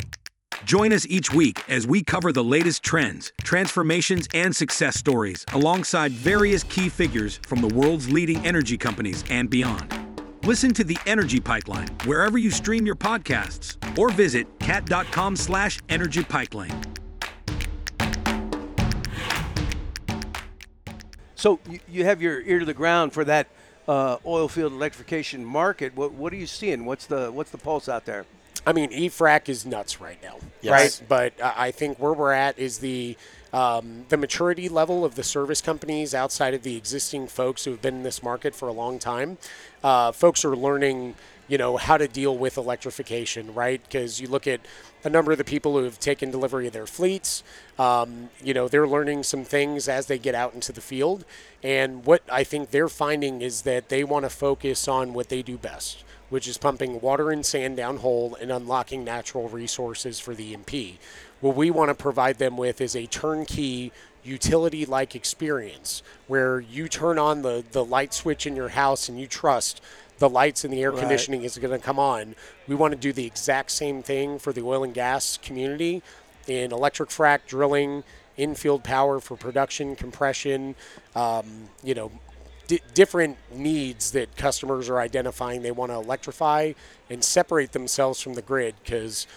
Join 0.66 0.92
us 0.92 1.06
each 1.06 1.32
week 1.32 1.62
as 1.70 1.86
we 1.86 2.04
cover 2.04 2.32
the 2.32 2.44
latest 2.44 2.82
trends, 2.82 3.32
transformations, 3.44 4.28
and 4.34 4.56
success 4.56 4.98
stories 4.98 5.46
alongside 5.54 6.12
various 6.12 6.64
key 6.64 6.90
figures 6.90 7.40
from 7.46 7.62
the 7.62 7.68
world's 7.68 8.12
leading 8.12 8.44
energy 8.44 8.80
companies 8.80 9.24
and 9.30 9.48
beyond. 9.48 9.94
Listen 10.44 10.74
to 10.74 10.84
The 10.84 10.98
Energy 11.06 11.40
Pipeline 11.40 11.88
wherever 12.06 12.40
you 12.40 12.50
stream 12.50 12.84
your 12.84 12.96
podcasts 12.96 13.78
or 13.96 14.10
visit 14.10 14.48
cat.com 14.60 15.36
slash 15.36 15.82
energy 15.90 16.24
pipeline. 16.24 16.82
So 21.36 21.60
you, 21.88 22.06
have 22.06 22.24
your 22.24 22.42
ear 22.42 22.60
to 22.60 22.66
the 22.66 22.74
ground 22.74 23.14
for 23.14 23.24
that 23.26 23.50
uh, 23.88 24.18
oil 24.26 24.48
field 24.48 24.74
electrification 24.74 25.44
market. 25.46 25.96
What 25.96 26.14
what 26.14 26.34
are 26.34 26.38
you 26.38 26.48
seeing? 26.48 26.86
What's 26.86 27.06
the 27.06 27.32
what's 27.32 27.52
the 27.52 27.58
pulse 27.58 27.90
out 27.90 28.06
there? 28.06 28.26
I 28.66 28.72
mean, 28.72 28.94
E-frac 28.94 29.50
is 29.50 29.66
nuts 29.66 30.00
right 30.00 30.18
now, 30.24 30.38
Yes. 30.62 30.72
right? 31.02 31.08
But 31.10 31.34
I 31.44 31.68
I 31.68 31.72
think 31.72 32.00
where 32.00 32.14
we're 32.14 32.32
at 32.32 32.58
is 32.58 32.80
the 32.80 33.18
um, 33.52 34.06
the 34.10 34.18
maturity 34.18 34.68
level 34.70 35.06
of 35.06 35.16
the 35.16 35.24
service 35.24 35.62
companies 35.62 36.16
outside 36.16 36.54
of 36.54 36.64
the 36.64 36.76
existing 36.76 37.28
folks 37.28 37.66
who 37.66 37.72
have 37.72 37.82
been 37.82 37.96
in 37.98 38.04
this 38.04 38.24
market 38.24 38.56
for 38.56 38.68
a 38.68 38.72
long 38.72 38.98
time. 39.00 39.38
Uh, 39.84 40.12
folks 40.12 40.44
are 40.44 40.56
learning, 40.56 41.14
you 41.48 41.58
know, 41.60 41.78
how 41.78 41.98
to 41.98 42.08
deal 42.08 42.36
with 42.36 42.58
electrification, 42.58 43.54
right? 43.54 43.80
Because 43.84 44.20
you 44.20 44.28
look 44.28 44.48
at 44.48 44.62
a 45.04 45.10
number 45.10 45.32
of 45.32 45.38
the 45.38 45.44
people 45.44 45.78
who 45.78 45.84
have 45.84 46.00
taken 46.00 46.32
delivery 46.32 46.68
of 46.68 46.74
their 46.74 46.88
fleets. 46.88 47.44
Um, 47.78 48.30
you 48.44 48.54
know, 48.54 48.68
they're 48.68 48.88
learning 48.88 49.24
some 49.24 49.44
things 49.44 49.88
as 49.88 50.08
they 50.08 50.18
get 50.18 50.36
out 50.36 50.54
into 50.54 50.72
the 50.72 50.82
field. 50.82 51.26
And 51.62 52.06
what 52.06 52.24
I 52.32 52.44
think 52.44 52.72
they're 52.72 52.90
finding 52.90 53.42
is 53.42 53.64
that 53.64 53.90
they 53.90 54.04
want 54.04 54.26
to 54.26 54.30
focus 54.30 54.88
on 54.88 55.14
what 55.14 55.30
they 55.30 55.42
do 55.42 55.58
best 55.58 56.04
which 56.34 56.48
is 56.48 56.58
pumping 56.58 57.00
water 57.00 57.30
and 57.30 57.46
sand 57.46 57.78
down 57.78 57.98
hole 57.98 58.36
and 58.42 58.52
unlocking 58.52 59.04
natural 59.04 59.50
resources 59.50 60.20
for 60.20 60.34
the 60.34 60.54
E&P. 60.54 60.98
What 61.42 61.56
we 61.56 61.70
want 61.70 61.90
to 61.90 61.94
provide 61.94 62.40
them 62.40 62.58
with 62.58 62.82
is 62.82 62.96
a 62.96 63.06
turnkey 63.06 63.92
utility 64.24 64.84
like 64.84 65.16
experience 65.16 66.02
where 66.26 66.60
you 66.60 66.88
turn 66.88 67.20
on 67.20 67.44
the, 67.44 67.64
the 67.72 67.86
light 67.86 68.16
switch 68.16 68.48
in 68.48 68.56
your 68.56 68.70
house 68.70 69.08
and 69.08 69.20
you 69.20 69.28
trust 69.28 69.80
the 70.20 70.30
lights 70.30 70.64
and 70.64 70.74
the 70.74 70.82
air 70.82 70.92
Right. 70.92 71.00
conditioning 71.00 71.44
is 71.44 71.58
going 71.58 71.78
to 71.78 71.84
come 71.86 72.00
on. 72.00 72.36
We 72.68 72.76
want 72.76 72.92
to 72.94 72.98
do 73.00 73.12
the 73.14 73.26
exact 73.26 73.72
same 73.72 74.04
thing 74.04 74.40
for 74.40 74.54
the 74.54 74.62
oil 74.62 74.84
and 74.84 74.94
gas 74.94 75.38
community 75.42 76.02
in 76.48 76.72
electric 76.72 77.10
frac 77.10 77.42
drilling, 77.48 78.04
infield 78.38 78.84
power 78.84 79.20
for 79.20 79.36
production, 79.38 79.96
compression, 79.96 80.76
um, 81.16 81.70
you 81.84 81.94
know, 81.94 82.12
di- 82.68 82.82
different 82.94 83.38
needs 83.54 84.12
that 84.12 84.36
customers 84.36 84.90
are 84.90 85.00
identifying 85.00 85.62
they 85.62 85.72
want 85.72 85.92
to 85.92 85.96
electrify 85.96 86.74
and 87.10 87.24
separate 87.24 87.72
themselves 87.72 88.22
from 88.22 88.34
the 88.34 88.42
grid 88.42 88.76
because 88.84 89.28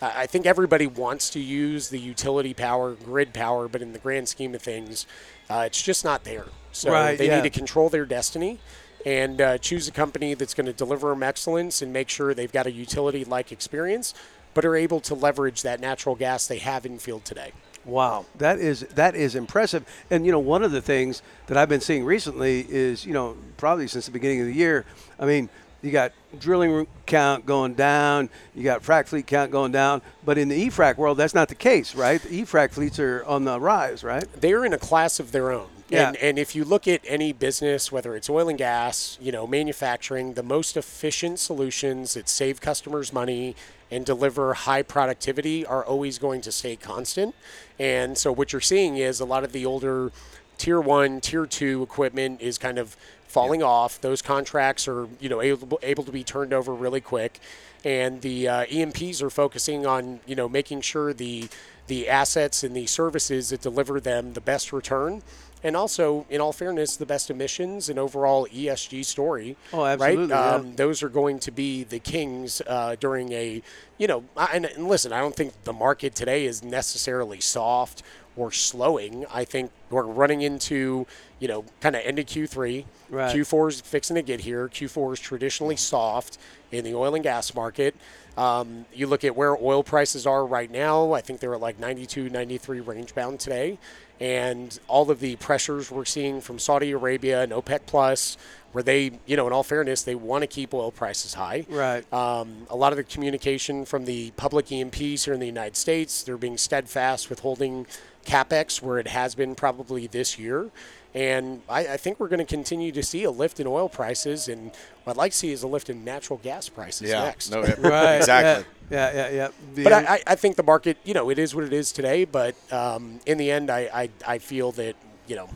I 0.00 0.22
I 0.22 0.26
think 0.26 0.44
everybody 0.46 0.86
wants 0.86 1.30
to 1.30 1.40
use 1.40 1.88
the 1.88 1.98
utility 1.98 2.52
power, 2.54 2.92
grid 2.92 3.32
power, 3.32 3.68
but 3.68 3.80
in 3.82 3.92
the 3.92 3.98
grand 3.98 4.28
scheme 4.28 4.54
of 4.54 4.60
things, 4.62 5.06
uh, 5.48 5.64
it's 5.66 5.80
just 5.80 6.04
not 6.04 6.24
there. 6.24 6.46
So 6.72 6.90
Right, 6.92 7.16
they 7.16 7.28
yeah. 7.28 7.36
need 7.36 7.52
to 7.52 7.58
control 7.58 7.88
their 7.88 8.04
destiny 8.04 8.58
and 9.04 9.40
uh, 9.40 9.58
choose 9.58 9.88
a 9.88 9.92
company 9.92 10.34
that's 10.34 10.54
going 10.54 10.66
to 10.66 10.72
deliver 10.72 11.10
them 11.10 11.22
excellence 11.22 11.82
and 11.82 11.92
make 11.92 12.08
sure 12.08 12.34
they've 12.34 12.52
got 12.52 12.66
a 12.66 12.72
utility 12.72 13.24
like 13.24 13.52
experience, 13.52 14.14
but 14.54 14.64
are 14.64 14.76
able 14.76 15.00
to 15.00 15.14
leverage 15.14 15.62
that 15.62 15.80
natural 15.80 16.14
gas 16.14 16.46
they 16.46 16.58
have 16.58 16.86
in 16.86 16.98
field 16.98 17.24
today. 17.24 17.52
Wow, 17.84 18.24
that 18.38 18.58
is 18.58 18.80
that 18.94 19.14
is 19.14 19.34
impressive. 19.34 19.84
And 20.10 20.24
you 20.24 20.32
know, 20.32 20.38
one 20.38 20.62
of 20.62 20.72
the 20.72 20.80
things 20.80 21.20
that 21.48 21.58
I've 21.58 21.68
been 21.68 21.82
seeing 21.82 22.04
recently 22.04 22.66
is, 22.68 23.04
you 23.04 23.12
know, 23.12 23.36
probably 23.58 23.88
since 23.88 24.06
the 24.06 24.12
beginning 24.12 24.40
of 24.40 24.46
the 24.46 24.54
year. 24.54 24.86
I 25.20 25.26
mean, 25.26 25.50
you 25.82 25.90
got 25.90 26.12
drilling 26.38 26.86
count 27.04 27.44
going 27.44 27.74
down, 27.74 28.30
you 28.54 28.64
got 28.64 28.82
frac 28.82 29.06
fleet 29.06 29.26
count 29.26 29.50
going 29.50 29.70
down, 29.70 30.00
but 30.24 30.38
in 30.38 30.48
the 30.48 30.56
E-frac 30.56 30.96
world, 30.96 31.18
that's 31.18 31.34
not 31.34 31.48
the 31.48 31.54
case, 31.54 31.94
right? 31.94 32.22
The 32.22 32.34
E-frac 32.34 32.72
fleets 32.72 32.98
are 32.98 33.22
on 33.26 33.44
the 33.44 33.60
rise, 33.60 34.02
right? 34.02 34.26
they're 34.40 34.64
in 34.64 34.72
a 34.72 34.78
class 34.78 35.20
of 35.20 35.30
their 35.30 35.52
own. 35.52 35.68
Yeah. 35.88 36.08
And, 36.08 36.16
and 36.16 36.38
if 36.38 36.54
you 36.54 36.64
look 36.64 36.88
at 36.88 37.02
any 37.06 37.32
business, 37.32 37.92
whether 37.92 38.16
it's 38.16 38.30
oil 38.30 38.48
and 38.48 38.58
gas, 38.58 39.18
you 39.20 39.30
know, 39.30 39.46
manufacturing, 39.46 40.34
the 40.34 40.42
most 40.42 40.76
efficient 40.76 41.38
solutions 41.38 42.14
that 42.14 42.28
save 42.28 42.60
customers 42.60 43.12
money 43.12 43.54
and 43.90 44.04
deliver 44.06 44.54
high 44.54 44.82
productivity 44.82 45.64
are 45.64 45.84
always 45.84 46.18
going 46.18 46.40
to 46.40 46.52
stay 46.52 46.74
constant. 46.74 47.34
And 47.78 48.16
so 48.16 48.32
what 48.32 48.52
you're 48.52 48.60
seeing 48.62 48.96
is 48.96 49.20
a 49.20 49.24
lot 49.24 49.44
of 49.44 49.52
the 49.52 49.66
older 49.66 50.10
tier 50.56 50.80
one, 50.80 51.20
tier 51.20 51.46
two 51.46 51.82
equipment 51.82 52.40
is 52.40 52.56
kind 52.56 52.78
of 52.78 52.96
falling 53.28 53.62
off. 53.62 54.00
Those 54.00 54.22
contracts 54.22 54.88
are, 54.88 55.08
you 55.20 55.28
know, 55.28 55.42
able, 55.42 55.78
able 55.82 56.04
to 56.04 56.12
be 56.12 56.24
turned 56.24 56.52
over 56.52 56.72
really 56.72 57.00
quick. 57.00 57.40
And 57.84 58.22
the 58.22 58.48
uh, 58.48 58.64
E&Ps 58.70 59.20
are 59.20 59.28
focusing 59.28 59.84
on, 59.84 60.20
you 60.24 60.34
know, 60.34 60.48
making 60.48 60.80
sure 60.80 61.12
the 61.12 61.48
the 61.86 62.08
assets 62.08 62.64
and 62.64 62.74
the 62.74 62.86
services 62.86 63.50
that 63.50 63.60
deliver 63.60 64.00
them 64.00 64.32
the 64.32 64.40
best 64.40 64.72
return 64.72 65.22
and 65.64 65.74
also 65.76 66.26
in 66.30 66.40
all 66.40 66.52
fairness 66.52 66.96
the 66.96 67.06
best 67.06 67.30
emissions 67.30 67.88
and 67.88 67.98
overall 67.98 68.46
esg 68.54 69.04
story 69.04 69.56
Oh, 69.72 69.84
absolutely, 69.84 70.26
right 70.26 70.28
yeah. 70.30 70.50
um, 70.56 70.76
those 70.76 71.02
are 71.02 71.08
going 71.08 71.40
to 71.40 71.50
be 71.50 71.82
the 71.82 71.98
kings 71.98 72.62
uh, 72.66 72.94
during 73.00 73.32
a 73.32 73.62
you 73.98 74.06
know 74.06 74.22
and, 74.52 74.66
and 74.66 74.86
listen 74.86 75.12
i 75.12 75.18
don't 75.20 75.34
think 75.34 75.52
the 75.64 75.72
market 75.72 76.14
today 76.14 76.44
is 76.46 76.62
necessarily 76.62 77.40
soft 77.40 78.02
or 78.36 78.50
slowing. 78.50 79.24
I 79.32 79.44
think 79.44 79.70
we're 79.90 80.02
running 80.02 80.42
into 80.42 81.06
you 81.38 81.46
know 81.46 81.64
kind 81.80 81.94
of 81.94 82.02
end 82.04 82.18
of 82.18 82.26
q3 82.26 82.84
Right. 83.08 83.32
q4 83.36 83.68
is 83.68 83.80
fixing 83.80 84.16
to 84.16 84.22
get 84.22 84.40
here. 84.40 84.66
Q4 84.68 85.12
is 85.12 85.20
traditionally 85.20 85.76
soft 85.76 86.36
in 86.72 86.82
the 86.84 86.94
oil 86.96 87.14
and 87.14 87.22
gas 87.22 87.54
market. 87.54 87.94
Um, 88.36 88.86
you 88.92 89.06
look 89.06 89.22
at 89.22 89.36
where 89.36 89.56
oil 89.56 89.84
prices 89.84 90.26
are 90.26 90.44
right 90.44 90.68
now 90.68 91.12
i 91.12 91.20
think 91.20 91.38
they're 91.38 91.54
at 91.54 91.60
like 91.60 91.78
92 91.78 92.28
93 92.30 92.80
range 92.80 93.14
bound 93.14 93.38
today 93.38 93.78
and 94.20 94.78
all 94.88 95.10
of 95.10 95.20
the 95.20 95.36
pressures 95.36 95.90
we're 95.90 96.04
seeing 96.04 96.40
from 96.40 96.58
saudi 96.58 96.92
arabia 96.92 97.42
and 97.42 97.52
opec 97.52 97.80
plus 97.86 98.36
where 98.72 98.82
they 98.82 99.10
you 99.26 99.36
know 99.36 99.46
in 99.46 99.52
all 99.52 99.62
fairness 99.62 100.02
they 100.02 100.14
want 100.14 100.42
to 100.42 100.46
keep 100.46 100.72
oil 100.74 100.90
prices 100.92 101.34
high 101.34 101.64
Right. 101.68 102.04
um, 102.12 102.66
a 102.70 102.76
lot 102.76 102.92
of 102.92 102.96
the 102.96 103.04
communication 103.04 103.84
from 103.84 104.04
the 104.04 104.30
public 104.36 104.70
E&Ps 104.72 105.24
here 105.24 105.34
in 105.34 105.40
the 105.40 105.46
United 105.46 105.76
States, 105.76 106.22
they're 106.22 106.36
being 106.36 106.56
steadfast 106.58 107.30
with 107.30 107.40
holding 107.40 107.86
capex 108.26 108.80
where 108.82 108.98
it 108.98 109.08
has 109.08 109.34
been 109.34 109.54
probably 109.54 110.06
this 110.06 110.38
year. 110.38 110.70
And 111.14 111.62
I, 111.68 111.86
I 111.86 111.96
think 111.96 112.18
we're 112.18 112.26
going 112.28 112.40
to 112.40 112.44
continue 112.44 112.90
to 112.90 113.02
see 113.02 113.22
a 113.22 113.30
lift 113.30 113.60
in 113.60 113.68
oil 113.68 113.88
prices, 113.88 114.48
and 114.48 114.72
what 115.04 115.12
I'd 115.12 115.16
like 115.16 115.30
to 115.30 115.38
see 115.38 115.52
is 115.52 115.62
a 115.62 115.68
lift 115.68 115.88
in 115.88 116.02
natural 116.02 116.40
gas 116.42 116.68
prices 116.68 117.08
Yeah. 117.10 117.22
next. 117.24 117.50
No, 117.50 117.62
yeah, 117.64 117.74
Right. 117.78 118.16
exactly. 118.16 118.64
Yeah, 118.90 119.12
yeah, 119.12 119.14
yeah. 119.14 119.30
yeah. 119.34 119.48
The- 119.74 119.84
But 119.84 119.92
I, 119.92 120.14
I, 120.14 120.22
I 120.28 120.34
think 120.34 120.56
the 120.56 120.62
market, 120.62 120.98
you 121.04 121.14
know, 121.14 121.30
it 121.30 121.38
is 121.38 121.54
what 121.54 121.64
it 121.64 121.72
is 121.72 121.92
today. 121.92 122.24
But 122.24 122.54
um, 122.72 123.20
in 123.26 123.38
the 123.38 123.50
end, 123.50 123.70
I, 123.70 123.88
I, 123.92 124.10
I 124.26 124.38
feel 124.38 124.72
that 124.72 124.96
you 125.26 125.36
know, 125.36 125.48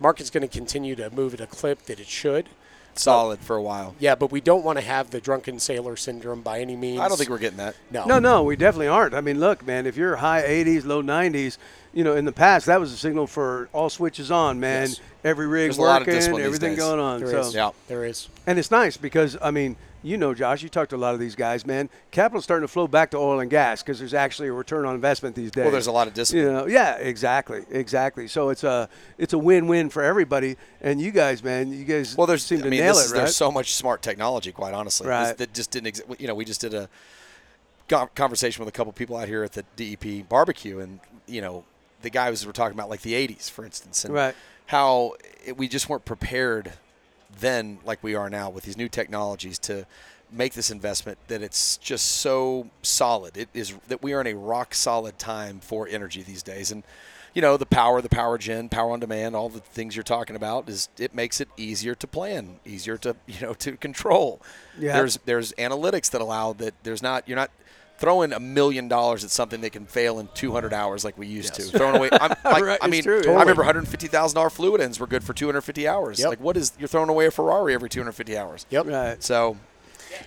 market's 0.00 0.30
going 0.30 0.42
to 0.42 0.48
continue 0.48 0.94
to 0.96 1.10
move 1.10 1.34
at 1.34 1.40
a 1.40 1.46
clip 1.46 1.82
that 1.86 2.00
it 2.00 2.06
should. 2.06 2.48
Solid 2.96 3.40
for 3.40 3.56
a 3.56 3.62
while. 3.62 3.96
Yeah, 3.98 4.14
but 4.14 4.30
we 4.30 4.40
don't 4.40 4.64
want 4.64 4.78
to 4.78 4.84
have 4.84 5.10
the 5.10 5.20
drunken 5.20 5.58
sailor 5.58 5.96
syndrome 5.96 6.42
by 6.42 6.60
any 6.60 6.76
means. 6.76 7.00
I 7.00 7.08
don't 7.08 7.16
think 7.16 7.28
we're 7.28 7.38
getting 7.38 7.56
that. 7.56 7.74
no. 7.90 8.04
No, 8.04 8.20
no, 8.20 8.44
we 8.44 8.54
definitely 8.54 8.86
aren't. 8.86 9.14
I 9.14 9.20
mean, 9.20 9.40
look, 9.40 9.66
man, 9.66 9.86
if 9.86 9.96
you're 9.96 10.14
high 10.14 10.42
80s, 10.42 10.84
low 10.84 11.02
90s, 11.02 11.58
you 11.92 12.04
know, 12.04 12.14
in 12.14 12.24
the 12.24 12.30
past, 12.30 12.66
that 12.66 12.78
was 12.78 12.92
a 12.92 12.96
signal 12.96 13.26
for 13.26 13.68
all 13.72 13.90
switches 13.90 14.30
on, 14.30 14.60
man. 14.60 14.90
Yes. 14.90 15.00
Every 15.24 15.48
rig 15.48 15.66
There's 15.66 15.78
a 15.78 15.82
lot 15.82 16.02
of 16.02 16.06
working, 16.06 16.38
everything 16.40 16.76
going 16.76 17.00
on. 17.00 17.18
There 17.18 17.30
so, 17.30 17.40
is. 17.40 17.54
Yeah. 17.54 17.70
There 17.88 18.04
is. 18.04 18.28
and 18.46 18.60
it's 18.60 18.70
nice 18.70 18.96
because 18.96 19.36
I 19.42 19.50
mean, 19.50 19.74
you 20.04 20.16
know, 20.18 20.34
Josh, 20.34 20.62
you 20.62 20.68
talked 20.68 20.90
to 20.90 20.96
a 20.96 20.98
lot 20.98 21.14
of 21.14 21.18
these 21.20 21.34
guys, 21.34 21.64
man. 21.66 21.88
Capital's 22.10 22.44
starting 22.44 22.62
to 22.64 22.70
flow 22.72 22.86
back 22.86 23.10
to 23.12 23.16
oil 23.16 23.40
and 23.40 23.50
gas 23.50 23.82
because 23.82 23.98
there's 23.98 24.12
actually 24.14 24.48
a 24.48 24.52
return 24.52 24.84
on 24.84 24.94
investment 24.94 25.34
these 25.34 25.50
days. 25.50 25.62
Well, 25.64 25.72
there's 25.72 25.86
a 25.86 25.92
lot 25.92 26.06
of 26.06 26.14
discipline. 26.14 26.44
You 26.44 26.52
know, 26.52 26.66
yeah, 26.66 26.96
exactly, 26.96 27.64
exactly. 27.70 28.28
So 28.28 28.50
it's 28.50 28.62
a 28.64 28.88
it's 29.18 29.32
a 29.32 29.38
win-win 29.38 29.88
for 29.88 30.02
everybody. 30.02 30.56
And 30.82 31.00
you 31.00 31.10
guys, 31.10 31.42
man, 31.42 31.72
you 31.72 31.84
guys 31.84 32.16
Well, 32.16 32.26
there's 32.26 32.44
seem 32.44 32.60
to 32.60 32.66
I 32.66 32.70
mean, 32.70 32.80
nail 32.80 32.96
it, 32.98 33.06
right? 33.10 33.14
there's 33.14 33.34
so 33.36 33.50
much 33.50 33.74
smart 33.74 34.02
technology, 34.02 34.52
quite 34.52 34.74
honestly, 34.74 35.08
Right. 35.08 35.36
that 35.38 35.54
just 35.54 35.70
didn't 35.70 35.86
exist. 35.88 36.06
You 36.20 36.28
know, 36.28 36.34
we 36.34 36.44
just 36.44 36.60
did 36.60 36.74
a 36.74 36.88
conversation 38.14 38.64
with 38.64 38.68
a 38.68 38.76
couple 38.76 38.92
people 38.92 39.16
out 39.16 39.28
here 39.28 39.42
at 39.42 39.52
the 39.52 39.64
DEP 39.76 40.28
barbecue, 40.28 40.80
and 40.80 41.00
you 41.26 41.40
know, 41.40 41.64
the 42.02 42.10
guys 42.10 42.44
were 42.46 42.52
talking 42.52 42.74
about 42.76 42.90
like 42.90 43.00
the 43.02 43.14
'80s, 43.14 43.50
for 43.50 43.64
instance, 43.64 44.04
and 44.04 44.12
Right. 44.14 44.34
how 44.66 45.14
it, 45.46 45.56
we 45.56 45.68
just 45.68 45.88
weren't 45.88 46.04
prepared 46.04 46.74
then, 47.40 47.78
like 47.84 48.02
we 48.02 48.14
are 48.14 48.30
now, 48.30 48.50
with 48.50 48.64
these 48.64 48.76
new 48.76 48.88
technologies 48.88 49.58
to 49.60 49.86
make 50.30 50.54
this 50.54 50.70
investment. 50.70 51.18
That 51.28 51.42
it's 51.42 51.76
just 51.78 52.06
so 52.06 52.70
solid. 52.82 53.36
It 53.36 53.48
is 53.54 53.74
that 53.88 54.02
we 54.02 54.12
are 54.12 54.20
in 54.20 54.26
a 54.26 54.34
rock 54.34 54.74
solid 54.74 55.18
time 55.18 55.60
for 55.60 55.88
energy 55.88 56.22
these 56.22 56.42
days, 56.42 56.70
and 56.70 56.82
you 57.34 57.42
know 57.42 57.56
the 57.56 57.66
power, 57.66 58.00
the 58.00 58.08
power 58.08 58.38
gen, 58.38 58.68
power 58.68 58.92
on 58.92 59.00
demand, 59.00 59.34
all 59.36 59.48
the 59.48 59.60
things 59.60 59.96
you're 59.96 60.02
talking 60.02 60.36
about 60.36 60.68
is 60.68 60.88
it 60.98 61.14
makes 61.14 61.40
it 61.40 61.48
easier 61.56 61.94
to 61.94 62.06
plan, 62.06 62.60
easier 62.64 62.96
to 62.98 63.16
you 63.26 63.40
know 63.40 63.54
to 63.54 63.76
control. 63.76 64.40
Yeah. 64.78 64.94
There's 64.94 65.18
there's 65.24 65.52
analytics 65.52 66.10
that 66.10 66.20
allow 66.20 66.52
that 66.54 66.74
there's 66.82 67.02
not 67.02 67.28
you're 67.28 67.36
not 67.36 67.50
throwing 67.98 68.32
a 68.32 68.40
million 68.40 68.88
dollars 68.88 69.24
at 69.24 69.30
something 69.30 69.60
that 69.60 69.70
can 69.70 69.86
fail 69.86 70.18
in 70.18 70.28
200 70.34 70.72
hours 70.72 71.04
like 71.04 71.16
we 71.16 71.26
used 71.26 71.54
to. 71.54 71.62
Throwing 71.62 71.96
away. 71.96 72.08
I'm, 72.12 72.30
like, 72.44 72.64
Right, 72.64 72.78
I 72.82 72.88
mean, 72.88 73.02
true, 73.02 73.22
I 73.26 73.40
remember 73.40 73.62
150 73.62 74.08
thousand 74.08 74.34
dollar 74.36 74.50
fluid 74.50 74.80
ends 74.80 74.98
were 74.98 75.06
good 75.06 75.24
for 75.24 75.32
250 75.32 75.86
hours. 75.88 76.18
Yep. 76.18 76.28
Like 76.28 76.40
what 76.40 76.56
is 76.56 76.72
you're 76.78 76.88
throwing 76.88 77.08
away 77.08 77.26
a 77.26 77.30
Ferrari 77.30 77.74
every 77.74 77.88
250 77.88 78.36
hours? 78.36 78.66
Yep. 78.70 78.86
right. 78.86 79.22
So 79.22 79.56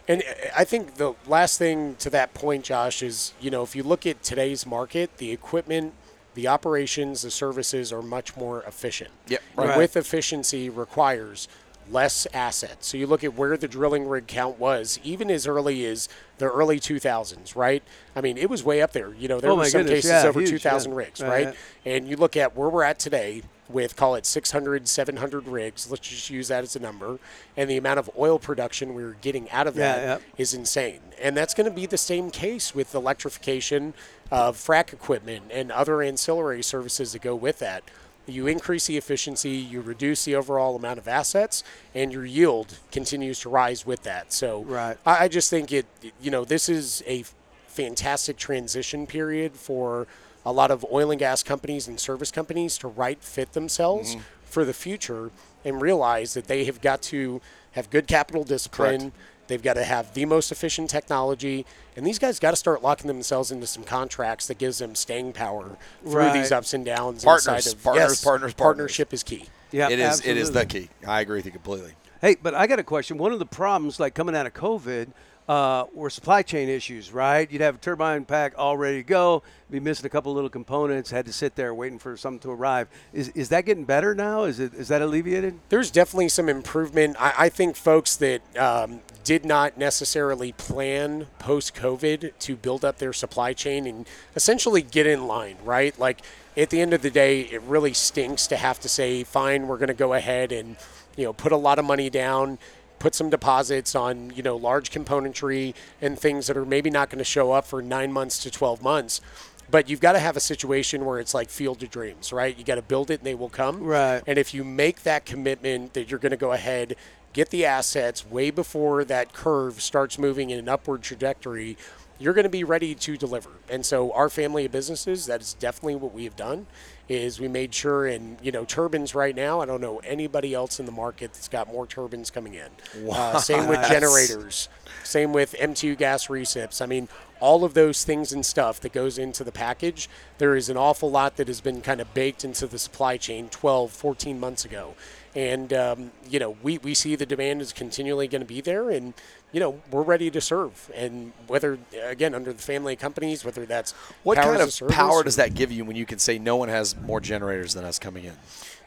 And 0.07 0.23
I 0.55 0.63
think 0.63 0.95
the 0.95 1.13
last 1.27 1.57
thing 1.57 1.95
to 1.99 2.09
that 2.11 2.33
point, 2.33 2.63
Josh, 2.65 3.01
is 3.03 3.33
you 3.39 3.51
know 3.51 3.63
if 3.63 3.75
you 3.75 3.83
look 3.83 4.05
at 4.05 4.23
today's 4.23 4.65
market, 4.65 5.17
the 5.17 5.31
equipment, 5.31 5.93
the 6.35 6.47
operations, 6.47 7.21
the 7.23 7.31
services 7.31 7.91
are 7.91 8.01
much 8.01 8.37
more 8.37 8.61
efficient. 8.63 9.09
Yep, 9.27 9.41
And 9.57 9.69
right. 9.69 9.77
with 9.77 9.97
efficiency 9.97 10.69
requires 10.69 11.47
less 11.91 12.27
assets. 12.33 12.87
So 12.87 12.97
you 12.97 13.07
look 13.07 13.23
at 13.23 13.35
where 13.35 13.57
the 13.57 13.67
drilling 13.67 14.07
rig 14.07 14.27
count 14.27 14.59
was, 14.59 14.99
even 15.03 15.29
as 15.29 15.47
early 15.47 15.85
as 15.85 16.09
the 16.37 16.45
early 16.45 16.79
2000s, 16.79 17.55
right? 17.55 17.83
I 18.15 18.21
mean, 18.21 18.37
it 18.37 18.49
was 18.49 18.63
way 18.63 18.81
up 18.81 18.93
there. 18.93 19.13
You 19.13 19.27
know, 19.27 19.39
there 19.39 19.51
Oh, 19.51 19.55
were 19.55 19.65
some 19.65 19.81
goodness, 19.81 20.05
cases 20.05 20.23
yeah, 20.23 20.29
over 20.29 20.39
huge, 20.39 20.49
2,000 20.49 20.91
yeah. 20.91 20.97
rigs, 20.97 21.21
Right. 21.21 21.55
And 21.85 22.07
you 22.07 22.15
look 22.17 22.35
at 22.37 22.55
where 22.55 22.69
we're 22.69 22.83
at 22.83 22.99
today 22.99 23.43
with 23.69 23.95
call 23.95 24.15
it 24.15 24.25
600 24.25 24.87
700 24.87 25.47
rigs 25.47 25.91
let's 25.91 26.07
just 26.07 26.29
use 26.29 26.47
that 26.47 26.63
as 26.63 26.75
a 26.77 26.79
number 26.79 27.19
and 27.57 27.69
the 27.69 27.75
amount 27.75 27.99
of 27.99 28.09
oil 28.17 28.39
production 28.39 28.93
we 28.93 29.03
we're 29.03 29.11
getting 29.15 29.49
out 29.51 29.67
of 29.67 29.75
that 29.75 30.21
yeah. 30.21 30.25
is 30.37 30.53
insane. 30.53 31.01
And 31.21 31.35
that's 31.35 31.53
going 31.53 31.69
to 31.69 31.75
be 31.75 31.85
the 31.85 31.97
same 31.97 32.29
case 32.31 32.73
with 32.73 32.93
electrification 32.95 33.93
of 34.31 34.55
frac 34.55 34.93
equipment 34.93 35.45
and 35.51 35.71
other 35.71 36.01
ancillary 36.01 36.63
services 36.63 37.13
that 37.13 37.21
go 37.21 37.35
with 37.35 37.59
that. 37.59 37.83
You 38.27 38.45
increase 38.47 38.87
the 38.87 38.97
efficiency, 38.97 39.51
you 39.51 39.81
reduce 39.81 40.25
the 40.25 40.35
overall 40.35 40.75
amount 40.75 40.99
of 40.99 41.07
assets, 41.07 41.63
and 41.95 42.11
your 42.11 42.25
yield 42.25 42.77
continues 42.91 43.39
to 43.41 43.49
rise 43.49 43.85
with 43.85 44.03
that. 44.03 44.33
So 44.33 44.63
Right. 44.63 44.97
I, 45.05 45.23
I 45.25 45.27
just 45.29 45.49
think 45.49 45.71
it, 45.71 45.85
you 46.21 46.29
know, 46.29 46.43
this 46.45 46.67
is 46.69 47.01
a 47.07 47.23
fantastic 47.67 48.37
transition 48.37 49.07
period 49.07 49.53
for 49.53 50.07
a 50.45 50.51
lot 50.51 50.71
of 50.71 50.85
oil 50.91 51.11
and 51.11 51.19
gas 51.19 51.43
companies 51.43 51.87
and 51.87 51.99
service 51.99 52.31
companies 52.31 52.77
to 52.79 52.87
right 52.87 53.21
fit 53.21 53.53
themselves 53.53 54.11
Mm-hmm. 54.15 54.21
for 54.45 54.63
the 54.65 54.73
future 54.73 55.31
and 55.65 55.81
realize 55.81 56.33
that 56.33 56.47
they 56.47 56.63
have 56.65 56.81
got 56.81 57.01
to 57.03 57.41
have 57.73 57.89
good 57.89 58.07
capital 58.07 58.43
discipline. 58.43 58.99
Correct. 58.99 59.15
They've 59.47 59.61
got 59.63 59.73
to 59.73 59.83
have 59.83 60.13
the 60.13 60.25
most 60.25 60.51
efficient 60.51 60.89
technology, 60.89 61.65
and 61.95 62.05
these 62.05 62.19
guys 62.19 62.39
got 62.39 62.51
to 62.51 62.57
start 62.57 62.81
locking 62.83 63.07
themselves 63.07 63.51
into 63.51 63.65
some 63.67 63.83
contracts 63.83 64.47
that 64.47 64.57
gives 64.57 64.77
them 64.79 64.93
staying 64.95 65.33
power 65.33 65.77
through 66.03 66.11
Right. 66.13 66.33
these 66.33 66.51
ups 66.51 66.73
and 66.73 66.85
downs. 66.85 67.23
Partners, 67.23 67.65
inside 67.67 67.73
of, 67.77 67.83
partners, 67.83 68.01
yes, 68.11 68.23
partners, 68.23 68.23
partners. 68.23 68.53
Partnership 68.53 69.13
is 69.13 69.23
key. 69.23 69.45
Yeah, 69.71 69.89
it 69.89 69.99
is 69.99 70.25
it 70.25 70.37
is 70.37 70.51
the 70.51 70.65
key. 70.65 70.89
I 71.05 71.21
agree 71.21 71.37
with 71.39 71.45
you 71.45 71.51
completely. 71.51 71.93
Hey, 72.21 72.35
but 72.41 72.55
I 72.55 72.67
got 72.67 72.79
a 72.79 72.83
question. 72.83 73.17
One 73.17 73.31
of 73.31 73.39
the 73.39 73.45
problems, 73.45 73.99
like 73.99 74.13
coming 74.15 74.35
out 74.35 74.45
of 74.45 74.53
COVID, 74.53 75.07
uh, 75.47 75.85
were 75.93 76.09
supply 76.09 76.41
chain 76.41 76.67
issues, 76.67 77.11
right? 77.11 77.49
You'd 77.49 77.61
have 77.61 77.75
a 77.75 77.77
turbine 77.77 78.25
pack 78.25 78.53
all 78.57 78.75
ready 78.77 78.97
to 78.97 79.03
go, 79.03 79.43
be 79.71 79.79
missing 79.79 80.05
a 80.05 80.09
couple 80.09 80.33
little 80.33 80.49
components, 80.49 81.09
had 81.09 81.25
to 81.25 81.33
sit 81.33 81.55
there 81.55 81.73
waiting 81.73 81.99
for 81.99 82.17
something 82.17 82.39
to 82.39 82.51
arrive. 82.51 82.89
Is, 83.13 83.29
is 83.29 83.49
that 83.49 83.65
getting 83.65 83.85
better 83.85 84.13
now? 84.13 84.43
Is 84.43 84.59
it 84.59 84.73
is 84.73 84.89
that 84.89 85.01
alleviated? 85.01 85.57
There's 85.69 85.89
definitely 85.89 86.29
some 86.29 86.49
improvement. 86.49 87.15
I, 87.19 87.33
I 87.37 87.49
think 87.49 87.75
folks 87.75 88.17
that 88.17 88.41
um, 88.57 88.99
did 89.23 89.45
not 89.45 89.77
necessarily 89.77 90.51
plan 90.51 91.27
post 91.39 91.75
COVID 91.75 92.33
to 92.39 92.55
build 92.55 92.83
up 92.83 92.97
their 92.97 93.13
supply 93.13 93.53
chain 93.53 93.87
and 93.87 94.07
essentially 94.35 94.81
get 94.81 95.07
in 95.07 95.27
line, 95.27 95.55
right? 95.63 95.97
Like 95.97 96.21
at 96.57 96.71
the 96.71 96.81
end 96.81 96.93
of 96.93 97.01
the 97.01 97.11
day, 97.11 97.41
it 97.41 97.61
really 97.61 97.93
stinks 97.93 98.47
to 98.47 98.57
have 98.57 98.79
to 98.81 98.89
say, 98.89 99.23
fine, 99.23 99.67
we're 99.67 99.77
going 99.77 99.87
to 99.87 99.93
go 99.93 100.13
ahead 100.13 100.51
and 100.51 100.75
you 101.15 101.25
know 101.25 101.33
put 101.33 101.51
a 101.51 101.57
lot 101.57 101.79
of 101.79 101.85
money 101.85 102.09
down. 102.09 102.57
Put 102.99 103.15
some 103.15 103.29
deposits 103.29 103.95
on, 103.95 104.31
you 104.35 104.43
know, 104.43 104.55
large 104.55 104.91
componentry 104.91 105.73
and 106.01 106.17
things 106.17 106.47
that 106.47 106.57
are 106.57 106.65
maybe 106.65 106.89
not 106.89 107.09
going 107.09 107.19
to 107.19 107.23
show 107.23 107.51
up 107.51 107.65
for 107.65 107.81
nine 107.81 108.11
months 108.11 108.39
to 108.43 108.51
12 108.51 108.81
months. 108.81 109.21
But 109.69 109.89
you've 109.89 109.99
got 109.99 110.13
to 110.13 110.19
have 110.19 110.37
a 110.37 110.39
situation 110.39 111.05
where 111.05 111.19
it's 111.19 111.33
like 111.33 111.49
field 111.49 111.83
of 111.83 111.89
dreams, 111.89 112.31
right? 112.31 112.57
You 112.57 112.63
got 112.63 112.75
to 112.75 112.81
build 112.81 113.11
it 113.11 113.19
and 113.19 113.27
they 113.27 113.35
will 113.35 113.49
come. 113.49 113.83
Right. 113.83 114.23
And 114.25 114.39
if 114.39 114.53
you 114.53 114.63
make 114.63 115.03
that 115.03 115.25
commitment 115.25 115.93
that 115.93 116.09
you're 116.09 116.19
going 116.19 116.31
to 116.31 116.37
go 116.37 116.53
ahead, 116.53 116.95
get 117.33 117.49
the 117.49 117.65
assets 117.65 118.25
way 118.25 118.49
before 118.49 119.03
that 119.05 119.33
curve 119.33 119.81
starts 119.81 120.17
moving 120.17 120.49
in 120.49 120.59
an 120.59 120.69
upward 120.69 121.01
trajectory, 121.01 121.77
you're 122.19 122.33
going 122.33 122.43
to 122.43 122.49
be 122.49 122.63
ready 122.63 122.95
to 122.95 123.17
deliver. 123.17 123.49
And 123.69 123.85
so, 123.85 124.11
our 124.13 124.29
family 124.29 124.65
of 124.65 124.71
businesses, 124.71 125.25
that 125.27 125.41
is 125.41 125.53
definitely 125.53 125.95
what 125.95 126.13
we 126.13 126.23
have 126.23 126.35
done. 126.35 126.65
Is 127.09 127.39
we 127.39 127.47
made 127.47 127.73
sure, 127.73 128.05
and 128.05 128.37
you 128.41 128.51
know, 128.51 128.65
turbines 128.65 129.15
right 129.15 129.35
now. 129.35 129.61
I 129.61 129.65
don't 129.65 129.81
know 129.81 129.99
anybody 129.99 130.53
else 130.53 130.79
in 130.79 130.85
the 130.85 130.91
market 130.91 131.33
that's 131.33 131.47
got 131.47 131.67
more 131.67 131.87
turbines 131.87 132.29
coming 132.29 132.53
in. 132.53 132.69
Uh, 133.11 133.39
same 133.39 133.67
with 133.67 133.85
generators. 133.87 134.69
Same 135.03 135.31
with 135.31 135.55
MTU 135.59 135.97
gas 135.97 136.27
recips. 136.27 136.81
I 136.81 136.85
mean, 136.85 137.07
all 137.39 137.63
of 137.63 137.73
those 137.73 138.03
things 138.03 138.33
and 138.33 138.45
stuff 138.45 138.79
that 138.81 138.93
goes 138.93 139.17
into 139.17 139.43
the 139.43 139.51
package. 139.51 140.09
There 140.37 140.55
is 140.55 140.69
an 140.69 140.77
awful 140.77 141.09
lot 141.09 141.37
that 141.37 141.47
has 141.47 141.61
been 141.61 141.81
kind 141.81 142.01
of 142.01 142.13
baked 142.13 142.43
into 142.43 142.67
the 142.67 142.79
supply 142.79 143.17
chain 143.17 143.49
12, 143.49 143.91
14 143.91 144.39
months 144.39 144.65
ago. 144.65 144.95
And, 145.35 145.71
um, 145.73 146.11
you 146.29 146.39
know, 146.39 146.57
we, 146.63 146.77
we 146.79 146.93
see 146.93 147.15
the 147.15 147.25
demand 147.25 147.61
is 147.61 147.73
continually 147.73 148.27
going 148.27 148.41
to 148.41 148.47
be 148.47 148.61
there. 148.61 148.89
And, 148.89 149.13
you 149.51 149.59
know, 149.59 149.81
we're 149.91 150.01
ready 150.01 150.31
to 150.31 150.41
serve. 150.41 150.91
And 150.95 151.31
whether, 151.47 151.77
again, 152.03 152.33
under 152.33 152.51
the 152.51 152.61
family 152.61 152.95
companies, 152.95 153.45
whether 153.45 153.65
that's 153.65 153.91
What 154.23 154.37
kind 154.37 154.61
of 154.61 154.89
power 154.89 155.23
does 155.23 155.35
that 155.35 155.53
give 155.53 155.71
you 155.71 155.85
when 155.85 155.95
you 155.95 156.05
can 156.05 156.19
say 156.19 156.39
no 156.39 156.55
one 156.55 156.69
has 156.69 156.95
more 156.95 157.21
generators 157.21 157.73
than 157.73 157.85
us 157.85 157.99
coming 157.99 158.25
in? 158.25 158.33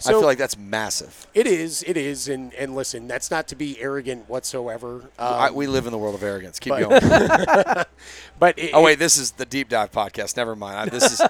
I 0.07 0.13
feel 0.13 0.23
like 0.23 0.39
that's 0.39 0.57
massive. 0.57 1.27
It 1.35 1.47
is, 1.47 1.85
it 1.87 1.97
is, 1.97 2.29
and 2.29 2.55
and 2.55 2.75
listen, 2.75 3.07
that's 3.07 3.31
not 3.31 3.49
to 3.49 3.57
be 3.57 3.79
arrogant 3.81 4.29
whatsoever. 4.29 5.03
Um, 5.19 5.35
I, 5.35 5.51
we 5.51 5.67
live 5.67 5.85
in 5.87 5.93
the 5.93 5.99
world 5.99 6.15
of 6.15 6.23
arrogance. 6.23 6.59
Keep 6.59 6.71
but- 6.71 6.89
going. 6.89 7.85
but 8.39 8.59
it, 8.59 8.71
oh 8.73 8.83
wait, 8.83 8.99
this 8.99 9.19
is 9.19 9.33
the 9.33 9.45
deep 9.45 9.69
dive 9.69 9.93
podcast. 9.93 10.37
Never 10.37 10.57
mind. 10.57 10.77
I, 10.79 10.87
this 10.87 11.13
is 11.13 11.29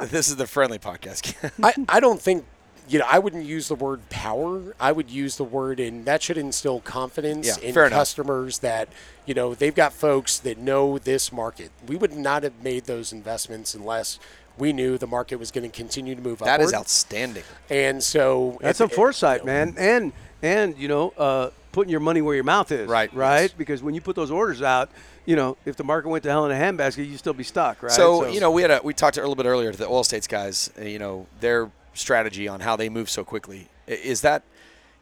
this 0.10 0.28
is 0.28 0.36
the 0.36 0.46
friendly 0.46 0.78
podcast. 0.78 1.34
I, 1.62 1.74
I 1.88 2.00
don't 2.00 2.20
think 2.20 2.44
you 2.88 2.98
know 2.98 3.06
I 3.08 3.18
wouldn't 3.18 3.44
use 3.44 3.68
the 3.68 3.74
word 3.74 4.08
power. 4.10 4.74
I 4.80 4.92
would 4.92 5.10
use 5.10 5.36
the 5.36 5.44
word 5.44 5.80
and 5.80 6.04
that 6.06 6.22
should 6.22 6.38
instill 6.38 6.80
confidence 6.80 7.46
Yeah, 7.46 7.68
in 7.68 7.74
fair 7.74 7.86
enough. 7.86 7.98
customers 7.98 8.58
that 8.60 8.88
you 9.26 9.34
know 9.34 9.54
they've 9.54 9.74
got 9.74 9.92
folks 9.92 10.38
that 10.40 10.58
know 10.58 10.98
this 10.98 11.32
market. 11.32 11.70
We 11.86 11.96
would 11.96 12.14
not 12.16 12.42
have 12.42 12.62
made 12.62 12.84
those 12.84 13.12
investments 13.12 13.74
unless 13.74 14.18
we 14.56 14.72
knew 14.72 14.98
the 14.98 15.06
market 15.06 15.36
was 15.36 15.50
going 15.52 15.70
to 15.70 15.76
continue 15.76 16.14
to 16.16 16.20
move 16.20 16.42
up. 16.42 16.46
that 16.46 16.60
is 16.60 16.68
upward. 16.72 16.80
outstanding. 16.80 17.44
And 17.70 18.02
so 18.02 18.58
That's 18.60 18.76
it- 18.80 18.82
some 18.84 18.90
it- 18.90 18.94
foresight, 18.96 19.40
you 19.42 19.46
know, 19.46 19.52
man, 19.52 19.74
and 19.78 20.12
and 20.42 20.76
you 20.78 20.88
know, 20.88 21.12
uh, 21.16 21.50
putting 21.72 21.90
your 21.90 22.00
money 22.00 22.22
where 22.22 22.34
your 22.34 22.44
mouth 22.44 22.72
is. 22.72 22.88
Right, 22.88 23.12
Right. 23.14 23.42
yes. 23.42 23.52
Because 23.52 23.82
when 23.82 23.94
you 23.94 24.00
put 24.00 24.16
those 24.16 24.30
orders 24.30 24.62
out, 24.62 24.88
you 25.26 25.36
know, 25.36 25.56
if 25.64 25.76
the 25.76 25.84
market 25.84 26.08
went 26.08 26.24
to 26.24 26.30
hell 26.30 26.46
in 26.46 26.50
a 26.50 26.54
handbasket, 26.54 27.08
you'd 27.08 27.18
still 27.18 27.34
be 27.34 27.44
stuck, 27.44 27.82
right? 27.82 27.92
So, 27.92 28.26
you 28.26 28.40
know, 28.40 28.50
we 28.50 28.62
had 28.62 28.70
a 28.70 28.80
we 28.82 28.94
talked 28.94 29.16
a 29.16 29.20
little 29.20 29.34
bit 29.36 29.46
earlier 29.46 29.70
to 29.70 29.78
the 29.78 29.86
oil 29.86 30.02
states 30.04 30.26
guys. 30.26 30.70
uh, 30.78 30.82
You 30.84 30.98
know, 30.98 31.26
their 31.40 31.70
strategy 31.98 32.48
on 32.48 32.60
how 32.60 32.76
they 32.76 32.88
move 32.88 33.10
so 33.10 33.24
quickly 33.24 33.68
is 33.86 34.20
that, 34.22 34.42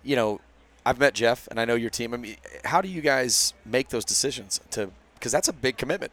you 0.03 0.17
know, 0.17 0.41
I've 0.85 0.99
met 0.99 1.15
Jeff 1.15 1.49
and 1.49 1.61
I 1.61 1.65
know 1.65 1.75
your 1.75 1.91
team. 1.91 2.15
I 2.15 2.17
mean, 2.17 2.37
how 2.65 2.81
do 2.81 2.89
you 2.89 3.01
guys 3.01 3.55
make 3.65 3.89
those 3.89 4.05
decisions 4.05 4.61
to? 4.71 4.91
Because 5.19 5.33
that's 5.33 5.49
a 5.49 5.53
big 5.53 5.77
commitment. 5.79 6.13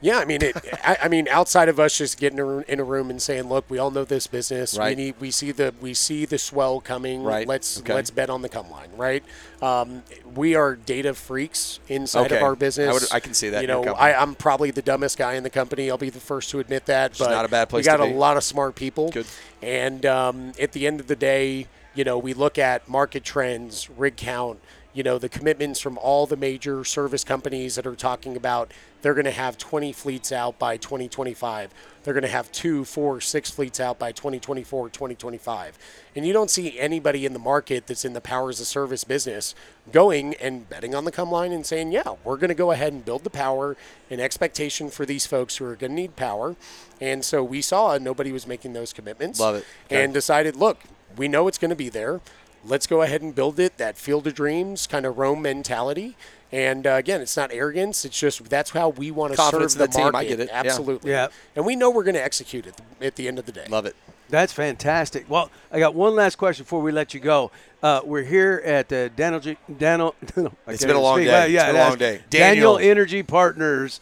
Yeah, 0.00 0.18
I 0.18 0.24
mean, 0.24 0.42
it, 0.42 0.56
I, 0.84 0.98
I 1.04 1.08
mean, 1.08 1.28
outside 1.28 1.68
of 1.68 1.78
us 1.78 1.96
just 1.96 2.18
getting 2.18 2.38
in 2.66 2.80
a- 2.80 2.84
room 2.84 3.08
and 3.08 3.22
saying, 3.22 3.44
"Look, 3.48 3.70
we 3.70 3.78
all 3.78 3.90
know 3.92 4.04
this 4.04 4.26
business. 4.26 4.76
Right. 4.76 4.96
We 4.96 5.04
need, 5.04 5.14
we 5.20 5.30
see 5.30 5.52
the, 5.52 5.72
we 5.80 5.94
see 5.94 6.26
the 6.26 6.38
swell 6.38 6.80
coming. 6.80 7.22
Right. 7.22 7.46
Let's 7.46 7.78
Okay. 7.80 7.94
let's 7.94 8.10
bet 8.10 8.28
on 8.28 8.42
the 8.42 8.48
come 8.48 8.68
line, 8.70 8.88
right? 8.96 9.22
Um, 9.62 10.02
we 10.34 10.56
are 10.56 10.74
data 10.74 11.14
freaks 11.14 11.78
inside 11.88 12.26
Okay. 12.26 12.36
of 12.38 12.42
our 12.42 12.56
business. 12.56 12.88
I 12.88 12.92
would- 12.92 13.12
I 13.12 13.20
can 13.20 13.32
see 13.32 13.50
that 13.50 13.62
You 13.62 13.68
know. 13.68 13.84
I, 13.84 14.12
I'm 14.14 14.34
probably 14.34 14.72
the 14.72 14.82
dumbest 14.82 15.16
guy 15.16 15.34
in 15.34 15.44
the 15.44 15.50
company. 15.50 15.88
I'll 15.90 15.96
be 15.98 16.10
the 16.10 16.18
first 16.20 16.50
to 16.50 16.58
admit 16.58 16.86
that. 16.86 17.16
but 17.18 17.30
not 17.30 17.44
a 17.44 17.48
bad 17.48 17.68
place 17.68 17.84
We 17.84 17.86
got 17.86 18.00
a 18.00 18.04
lot 18.04 18.36
of 18.36 18.42
smart 18.42 18.74
people. 18.74 19.10
Good. 19.10 19.26
And 19.62 20.04
um, 20.04 20.52
at 20.60 20.72
the 20.72 20.86
end 20.88 20.98
of 20.98 21.06
the 21.06 21.16
day, 21.16 21.68
you 21.94 22.02
know, 22.02 22.18
we 22.18 22.34
look 22.34 22.58
at 22.58 22.88
market 22.88 23.22
trends, 23.22 23.88
rig 23.96 24.16
count, 24.16 24.58
you 24.92 25.02
know, 25.02 25.18
the 25.18 25.28
commitments 25.28 25.80
from 25.80 25.98
all 25.98 26.26
the 26.26 26.36
major 26.36 26.84
service 26.84 27.24
companies 27.24 27.74
that 27.76 27.86
are 27.86 27.94
talking 27.94 28.36
about 28.36 28.72
they're 29.02 29.14
going 29.14 29.24
to 29.24 29.32
have 29.32 29.58
20 29.58 29.92
fleets 29.92 30.30
out 30.30 30.58
by 30.58 30.76
2025. 30.76 31.74
They're 32.04 32.14
going 32.14 32.22
to 32.22 32.28
have 32.28 32.50
two, 32.52 32.84
four, 32.84 33.20
six 33.20 33.50
fleets 33.50 33.80
out 33.80 33.98
by 33.98 34.12
2024, 34.12 34.88
2025. 34.90 35.78
And 36.14 36.24
you 36.24 36.32
don't 36.32 36.50
see 36.50 36.78
anybody 36.78 37.26
in 37.26 37.32
the 37.32 37.38
market 37.38 37.88
that's 37.88 38.04
in 38.04 38.12
the 38.12 38.20
power 38.20 38.48
as 38.48 38.60
a 38.60 38.64
service 38.64 39.02
business 39.02 39.54
going 39.90 40.34
and 40.34 40.68
betting 40.68 40.94
on 40.94 41.04
the 41.04 41.10
come 41.10 41.30
line 41.30 41.52
and 41.52 41.66
saying, 41.66 41.90
yeah, 41.90 42.14
we're 42.24 42.36
going 42.36 42.48
to 42.48 42.54
go 42.54 42.70
ahead 42.70 42.92
and 42.92 43.04
build 43.04 43.24
the 43.24 43.30
power 43.30 43.76
in 44.08 44.20
expectation 44.20 44.88
for 44.88 45.04
these 45.04 45.26
folks 45.26 45.56
who 45.56 45.64
are 45.64 45.76
going 45.76 45.90
to 45.90 45.96
need 45.96 46.14
power. 46.14 46.54
And 47.00 47.24
so 47.24 47.42
we 47.42 47.60
saw 47.60 47.98
nobody 47.98 48.30
was 48.30 48.46
making 48.46 48.72
those 48.72 48.92
commitments. 48.92 49.40
Love 49.40 49.56
it. 49.56 49.64
Okay. 49.86 50.04
And 50.04 50.14
decided, 50.14 50.54
look, 50.54 50.78
we 51.16 51.26
know 51.26 51.48
it's 51.48 51.58
going 51.58 51.70
to 51.70 51.76
be 51.76 51.88
there. 51.88 52.20
Let's 52.64 52.86
go 52.86 53.02
ahead 53.02 53.22
and 53.22 53.34
build 53.34 53.58
it. 53.58 53.76
That 53.78 53.96
field 53.96 54.26
of 54.26 54.34
dreams 54.34 54.86
kind 54.86 55.04
of 55.06 55.18
Rome 55.18 55.42
mentality. 55.42 56.16
And 56.50 56.86
uh, 56.86 56.90
again, 56.92 57.20
it's 57.22 57.36
not 57.36 57.50
arrogance. 57.52 58.04
It's 58.04 58.18
just 58.18 58.48
that's 58.50 58.70
how 58.70 58.90
we 58.90 59.10
want 59.10 59.32
to 59.32 59.36
serve 59.36 59.44
Confidence 59.44 59.74
in 59.74 59.78
the 59.80 59.86
the 59.86 59.92
team. 59.92 60.14
I 60.14 60.24
get 60.24 60.38
it. 60.38 60.50
Absolutely. 60.52 61.10
Yeah. 61.10 61.28
And 61.56 61.64
we 61.64 61.76
know 61.76 61.90
we're 61.90 62.04
going 62.04 62.14
to 62.14 62.22
execute 62.22 62.66
it 62.66 62.78
at 63.00 63.16
the 63.16 63.26
end 63.26 63.38
of 63.38 63.46
the 63.46 63.52
day. 63.52 63.64
Love 63.68 63.86
it. 63.86 63.96
That's 64.28 64.52
fantastic. 64.52 65.28
Well, 65.28 65.50
I 65.70 65.78
got 65.78 65.94
one 65.94 66.14
last 66.14 66.36
question 66.36 66.64
before 66.64 66.80
we 66.82 66.92
let 66.92 67.12
you 67.14 67.20
go. 67.20 67.50
Uh, 67.82 68.00
we're 68.04 68.22
here 68.22 68.62
at 68.64 68.92
uh, 68.92 69.08
Daniel. 69.08 69.40
G- 69.40 69.56
Daniel. 69.78 70.14
I 70.22 70.26
It's 70.28 70.46
can't 70.66 70.80
been 70.82 70.96
a 70.96 71.00
long 71.00 71.16
speak. 71.18 71.26
day. 71.26 71.32
Well, 71.32 71.44
It's 71.44 71.52
yeah, 71.52 71.66
been 71.72 71.76
a 71.76 71.88
long 71.88 71.98
day. 71.98 72.20
Daniel, 72.30 72.76
Daniel. 72.76 72.90
Energy 72.90 73.22
Partners 73.22 74.00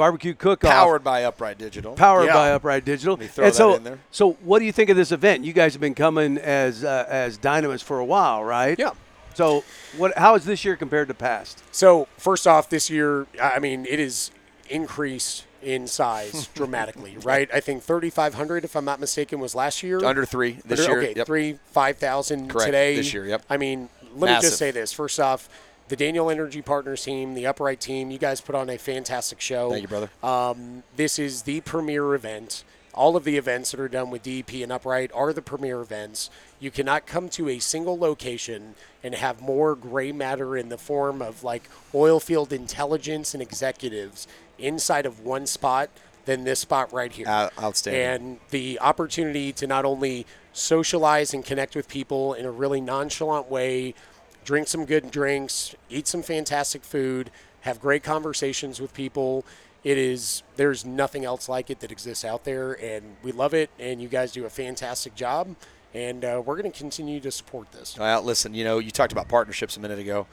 barbecue 0.00 0.32
cook-off. 0.34 0.70
Powered 0.72 1.04
by 1.04 1.24
Upright 1.24 1.58
Digital. 1.58 1.92
powered 1.92 2.26
Yeah. 2.26 2.32
by 2.32 2.50
Upright 2.52 2.86
Digital. 2.86 3.18
me 3.18 3.26
throw 3.26 3.44
and 3.44 3.52
that 3.52 3.56
so, 3.56 3.74
in 3.74 3.84
there. 3.84 3.98
so 4.10 4.32
what 4.42 4.58
do 4.60 4.64
you 4.64 4.72
think 4.72 4.88
of 4.88 4.96
this 4.96 5.12
event? 5.12 5.44
You 5.44 5.52
guys 5.52 5.74
have 5.74 5.80
been 5.80 5.94
coming 5.94 6.38
as 6.38 6.82
uh, 6.84 7.04
as 7.08 7.36
Dynamis 7.38 7.82
for 7.82 7.98
a 7.98 8.04
while, 8.04 8.42
right? 8.42 8.78
Yeah. 8.78 8.92
So, 9.34 9.62
what? 9.98 10.16
How 10.16 10.34
is 10.36 10.44
this 10.46 10.64
year 10.64 10.74
compared 10.74 11.08
to 11.08 11.14
past? 11.14 11.62
So 11.70 12.08
first 12.16 12.46
off, 12.46 12.68
this 12.70 12.88
year, 12.88 13.26
I 13.40 13.58
mean, 13.58 13.84
it 13.88 14.00
is 14.00 14.30
increased 14.70 15.44
in 15.62 15.86
size 15.86 16.46
dramatically, 16.54 17.18
right? 17.22 17.48
I 17.52 17.60
think 17.60 17.82
3,500, 17.82 18.64
if 18.64 18.74
I'm 18.74 18.84
not 18.86 18.98
mistaken, 19.00 19.38
was 19.38 19.54
last 19.54 19.82
year. 19.82 20.02
Under 20.04 20.24
three 20.24 20.58
this 20.64 20.80
Under- 20.80 20.92
year. 21.02 21.10
Okay, 21.10 21.18
Yep. 21.18 21.26
three, 21.26 21.58
5,000 21.72 22.48
today. 22.48 22.96
this 22.96 23.12
year, 23.12 23.26
yep. 23.26 23.42
I 23.50 23.58
mean, 23.58 23.90
let 24.16 24.34
me 24.34 24.40
just 24.40 24.56
say 24.56 24.70
this. 24.70 24.92
First 24.92 25.20
off, 25.20 25.48
the 25.90 25.96
Daniel 25.96 26.30
Energy 26.30 26.62
Partners 26.62 27.02
team, 27.04 27.34
the 27.34 27.46
Upright 27.46 27.80
team, 27.80 28.12
you 28.12 28.18
guys 28.18 28.40
put 28.40 28.54
on 28.54 28.70
a 28.70 28.78
fantastic 28.78 29.40
show. 29.40 29.70
Thank 29.70 29.82
you, 29.82 29.88
brother. 29.88 30.10
Um, 30.22 30.84
this 30.96 31.18
is 31.18 31.42
the 31.42 31.60
premier 31.62 32.14
event. 32.14 32.62
All 32.94 33.16
of 33.16 33.24
the 33.24 33.36
events 33.36 33.72
that 33.72 33.80
are 33.80 33.88
done 33.88 34.10
with 34.10 34.22
DEP 34.22 34.54
and 34.62 34.70
Upright 34.70 35.10
are 35.12 35.32
the 35.32 35.42
premier 35.42 35.80
events. 35.80 36.30
You 36.60 36.70
cannot 36.70 37.06
come 37.06 37.28
to 37.30 37.48
a 37.48 37.58
single 37.58 37.98
location 37.98 38.76
and 39.02 39.14
have 39.16 39.40
more 39.40 39.74
gray 39.74 40.12
matter 40.12 40.56
in 40.56 40.68
the 40.68 40.78
form 40.78 41.20
of 41.20 41.42
like 41.42 41.68
oil 41.92 42.20
field 42.20 42.52
intelligence 42.52 43.34
and 43.34 43.42
executives 43.42 44.28
inside 44.58 45.06
of 45.06 45.20
one 45.20 45.46
spot 45.46 45.90
than 46.24 46.44
this 46.44 46.60
spot 46.60 46.92
right 46.92 47.10
here. 47.12 47.26
Out- 47.26 47.52
outstanding. 47.60 48.02
And 48.02 48.40
the 48.50 48.78
opportunity 48.80 49.52
to 49.54 49.66
not 49.66 49.84
only 49.84 50.26
socialize 50.52 51.34
and 51.34 51.44
connect 51.44 51.74
with 51.74 51.88
people 51.88 52.34
in 52.34 52.44
a 52.44 52.50
really 52.50 52.80
nonchalant 52.80 53.50
way, 53.50 53.94
drink 54.50 54.66
some 54.66 54.84
good 54.84 55.12
drinks, 55.12 55.76
eat 55.88 56.08
some 56.08 56.22
fantastic 56.24 56.82
food, 56.82 57.30
have 57.60 57.80
great 57.80 58.02
conversations 58.02 58.80
with 58.80 58.92
people. 58.92 59.44
It 59.84 59.96
is 59.96 60.42
there's 60.56 60.84
nothing 60.84 61.24
else 61.24 61.48
like 61.48 61.70
it 61.70 61.78
that 61.80 61.92
exists 61.92 62.24
out 62.24 62.42
there, 62.42 62.72
and 62.84 63.16
we 63.22 63.30
love 63.30 63.54
it. 63.54 63.70
And 63.78 64.02
you 64.02 64.08
guys 64.08 64.32
do 64.32 64.44
a 64.46 64.50
fantastic 64.50 65.14
job, 65.14 65.54
and 65.94 66.24
uh, 66.24 66.42
we're 66.44 66.60
going 66.60 66.70
to 66.72 66.76
continue 66.76 67.20
to 67.20 67.30
support 67.30 67.70
this. 67.70 67.96
Well, 67.96 68.22
listen, 68.22 68.52
you 68.52 68.64
know, 68.64 68.80
you 68.80 68.90
talked 68.90 69.12
about 69.12 69.28
partnerships 69.28 69.76
a 69.76 69.80
minute 69.80 70.00
ago. 70.00 70.26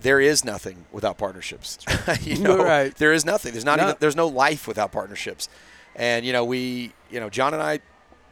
There 0.00 0.18
is 0.18 0.42
nothing 0.42 0.86
without 0.90 1.18
partnerships. 1.18 1.78
you 2.22 2.38
know, 2.38 2.56
Right. 2.64 2.94
there 2.96 3.12
is 3.12 3.26
nothing. 3.26 3.52
There's 3.52 3.66
not 3.66 3.76
No. 3.78 3.84
even 3.84 3.96
there's 4.00 4.16
no 4.16 4.28
life 4.28 4.66
without 4.66 4.92
partnerships. 4.92 5.50
And 5.94 6.24
you 6.24 6.32
know, 6.32 6.44
we, 6.44 6.94
you 7.10 7.20
know, 7.20 7.28
John 7.28 7.52
and 7.52 7.62
I 7.62 7.80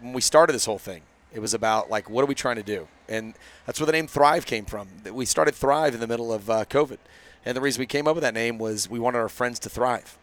when 0.00 0.14
we 0.14 0.22
started 0.22 0.54
this 0.54 0.64
whole 0.64 0.78
thing, 0.78 1.02
it 1.34 1.40
was 1.40 1.52
about 1.52 1.90
like 1.90 2.08
what 2.08 2.22
are 2.22 2.26
we 2.26 2.34
trying 2.34 2.56
to 2.56 2.62
do? 2.62 2.88
And 3.08 3.34
that's 3.66 3.78
where 3.78 3.86
the 3.86 3.92
name 3.92 4.06
Thrive 4.06 4.46
came 4.46 4.64
from. 4.64 4.88
We 5.12 5.26
started 5.26 5.54
Thrive 5.54 5.92
in 5.92 6.00
the 6.00 6.06
middle 6.06 6.32
of 6.32 6.48
uh, 6.48 6.64
COVID. 6.64 6.98
And 7.44 7.56
the 7.56 7.60
reason 7.60 7.80
we 7.80 7.86
came 7.86 8.08
up 8.08 8.14
with 8.14 8.22
that 8.22 8.34
name 8.34 8.58
was 8.58 8.88
we 8.88 8.98
wanted 8.98 9.18
our 9.18 9.28
friends 9.28 9.58
to 9.60 9.68
thrive, 9.68 10.16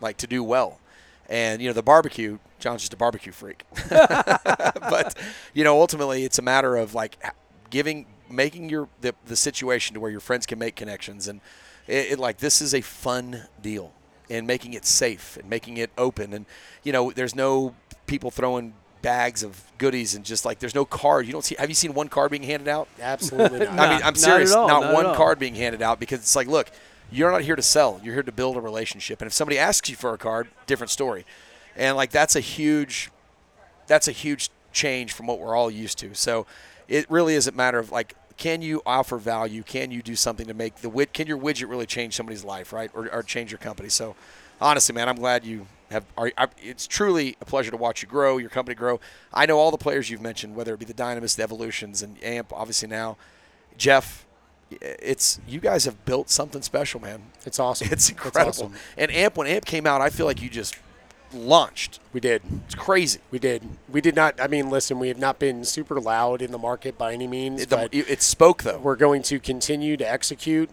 like 0.00 0.16
to 0.18 0.26
do 0.26 0.44
well. 0.44 0.78
And 1.28 1.60
you 1.60 1.68
know, 1.68 1.74
the 1.74 1.82
barbecue, 1.82 2.38
John's 2.58 2.82
just 2.82 2.94
a 2.94 2.96
barbecue 2.96 3.32
freak. 3.32 3.64
but 3.88 5.16
you 5.52 5.64
know, 5.64 5.80
ultimately, 5.80 6.24
it's 6.24 6.38
a 6.38 6.42
matter 6.42 6.76
of 6.76 6.94
like 6.94 7.18
giving, 7.70 8.06
making 8.30 8.70
your 8.70 8.88
the, 9.00 9.14
the 9.26 9.36
situation 9.36 9.94
to 9.94 10.00
where 10.00 10.10
your 10.10 10.20
friends 10.20 10.46
can 10.46 10.58
make 10.58 10.76
connections, 10.76 11.28
and 11.28 11.40
it, 11.86 12.12
it 12.12 12.18
like 12.18 12.38
this 12.38 12.62
is 12.62 12.72
a 12.74 12.80
fun 12.80 13.48
deal, 13.60 13.92
and 14.30 14.46
making 14.46 14.72
it 14.72 14.86
safe 14.86 15.36
and 15.36 15.50
making 15.50 15.76
it 15.76 15.90
open, 15.98 16.32
and 16.32 16.46
you 16.82 16.92
know, 16.92 17.10
there's 17.10 17.34
no 17.34 17.74
people 18.06 18.30
throwing 18.30 18.72
bags 19.02 19.42
of 19.42 19.62
goodies 19.78 20.14
and 20.14 20.24
just 20.24 20.44
like 20.44 20.58
there's 20.58 20.74
no 20.74 20.84
card. 20.84 21.26
You 21.26 21.32
don't 21.32 21.44
see. 21.44 21.56
Have 21.58 21.68
you 21.68 21.74
seen 21.74 21.94
one 21.94 22.08
card 22.08 22.30
being 22.30 22.42
handed 22.42 22.68
out? 22.68 22.88
Absolutely 23.00 23.60
not. 23.60 23.78
I 23.78 23.94
mean, 23.94 24.02
I'm 24.04 24.14
serious. 24.14 24.52
at 24.52 24.58
all, 24.58 24.68
Not, 24.68 24.80
not 24.82 24.94
one 24.94 25.14
card 25.14 25.38
being 25.38 25.54
handed 25.54 25.82
out 25.82 26.00
because 26.00 26.20
it's 26.20 26.36
like, 26.36 26.48
look, 26.48 26.70
you're 27.10 27.30
not 27.30 27.42
here 27.42 27.56
to 27.56 27.62
sell. 27.62 28.00
You're 28.02 28.14
here 28.14 28.22
to 28.22 28.32
build 28.32 28.56
a 28.56 28.60
relationship. 28.60 29.20
And 29.20 29.26
if 29.26 29.32
somebody 29.32 29.58
asks 29.58 29.88
you 29.88 29.96
for 29.96 30.12
a 30.12 30.18
card, 30.18 30.48
different 30.66 30.90
story. 30.90 31.24
And 31.76 31.96
like 31.96 32.10
that's 32.10 32.36
a 32.36 32.40
huge, 32.40 33.10
that's 33.86 34.08
a 34.08 34.12
huge 34.12 34.50
change 34.72 35.12
from 35.12 35.26
what 35.26 35.38
we're 35.38 35.56
all 35.56 35.70
used 35.70 35.98
to. 35.98 36.14
So 36.14 36.46
it 36.88 37.10
really 37.10 37.34
is 37.34 37.46
a 37.46 37.52
matter 37.52 37.78
of 37.78 37.90
like, 37.90 38.14
can 38.36 38.62
you 38.62 38.82
offer 38.86 39.16
value? 39.18 39.62
Can 39.62 39.90
you 39.90 40.00
do 40.00 40.14
something 40.14 40.46
to 40.46 40.54
make 40.54 40.76
the 40.76 40.88
wid? 40.88 41.12
Can 41.12 41.26
your 41.26 41.38
widget 41.38 41.68
really 41.68 41.86
change 41.86 42.14
somebody's 42.14 42.44
life, 42.44 42.72
right, 42.72 42.90
or, 42.94 43.12
or 43.12 43.22
change 43.22 43.50
your 43.50 43.58
company? 43.58 43.88
So 43.88 44.14
honestly, 44.60 44.94
man, 44.94 45.08
I'm 45.08 45.16
glad 45.16 45.44
you 45.44 45.66
have. 45.90 46.04
Are, 46.16 46.30
I, 46.36 46.48
it's 46.62 46.86
truly 46.86 47.36
a 47.40 47.44
pleasure 47.44 47.70
to 47.70 47.76
watch 47.76 48.02
you 48.02 48.08
grow, 48.08 48.38
your 48.38 48.50
company 48.50 48.74
grow. 48.74 49.00
I 49.32 49.46
know 49.46 49.58
all 49.58 49.70
the 49.70 49.78
players 49.78 50.10
you've 50.10 50.20
mentioned, 50.22 50.54
whether 50.56 50.74
it 50.74 50.78
be 50.78 50.84
the 50.86 50.94
Dynamis, 50.94 51.36
the 51.36 51.42
Evolutions, 51.42 52.02
and 52.02 52.22
AMP, 52.22 52.52
obviously 52.52 52.88
now. 52.88 53.16
Jeff, 53.76 54.26
it's 54.70 55.40
you 55.46 55.60
guys 55.60 55.84
have 55.84 56.04
built 56.04 56.28
something 56.30 56.62
special, 56.62 57.00
man. 57.00 57.22
It's 57.46 57.58
awesome. 57.58 57.88
It's 57.90 58.10
incredible. 58.10 58.48
awesome. 58.48 58.74
And 58.96 59.10
AMP, 59.10 59.36
when 59.36 59.46
AMP 59.46 59.64
came 59.64 59.86
out, 59.86 60.00
I 60.00 60.10
feel 60.10 60.26
like 60.26 60.42
you 60.42 60.50
just 60.50 60.76
launched. 61.32 62.00
We 62.12 62.20
did. 62.20 62.42
It's 62.66 62.74
crazy. 62.74 63.20
We 63.30 63.38
did. 63.38 63.62
We 63.88 64.00
did 64.00 64.14
not. 64.14 64.40
I 64.40 64.46
mean, 64.46 64.70
listen, 64.70 64.98
we 64.98 65.08
have 65.08 65.18
not 65.18 65.38
been 65.38 65.64
super 65.64 66.00
loud 66.00 66.42
in 66.42 66.52
the 66.52 66.58
market 66.58 66.98
by 66.98 67.12
any 67.12 67.26
means, 67.26 67.62
It, 67.62 67.70
but 67.70 67.92
the, 67.92 68.00
it 68.00 68.22
spoke 68.22 68.62
though. 68.62 68.78
we're 68.78 68.96
going 68.96 69.22
to 69.22 69.38
continue 69.38 69.96
to 69.96 70.10
execute, 70.10 70.70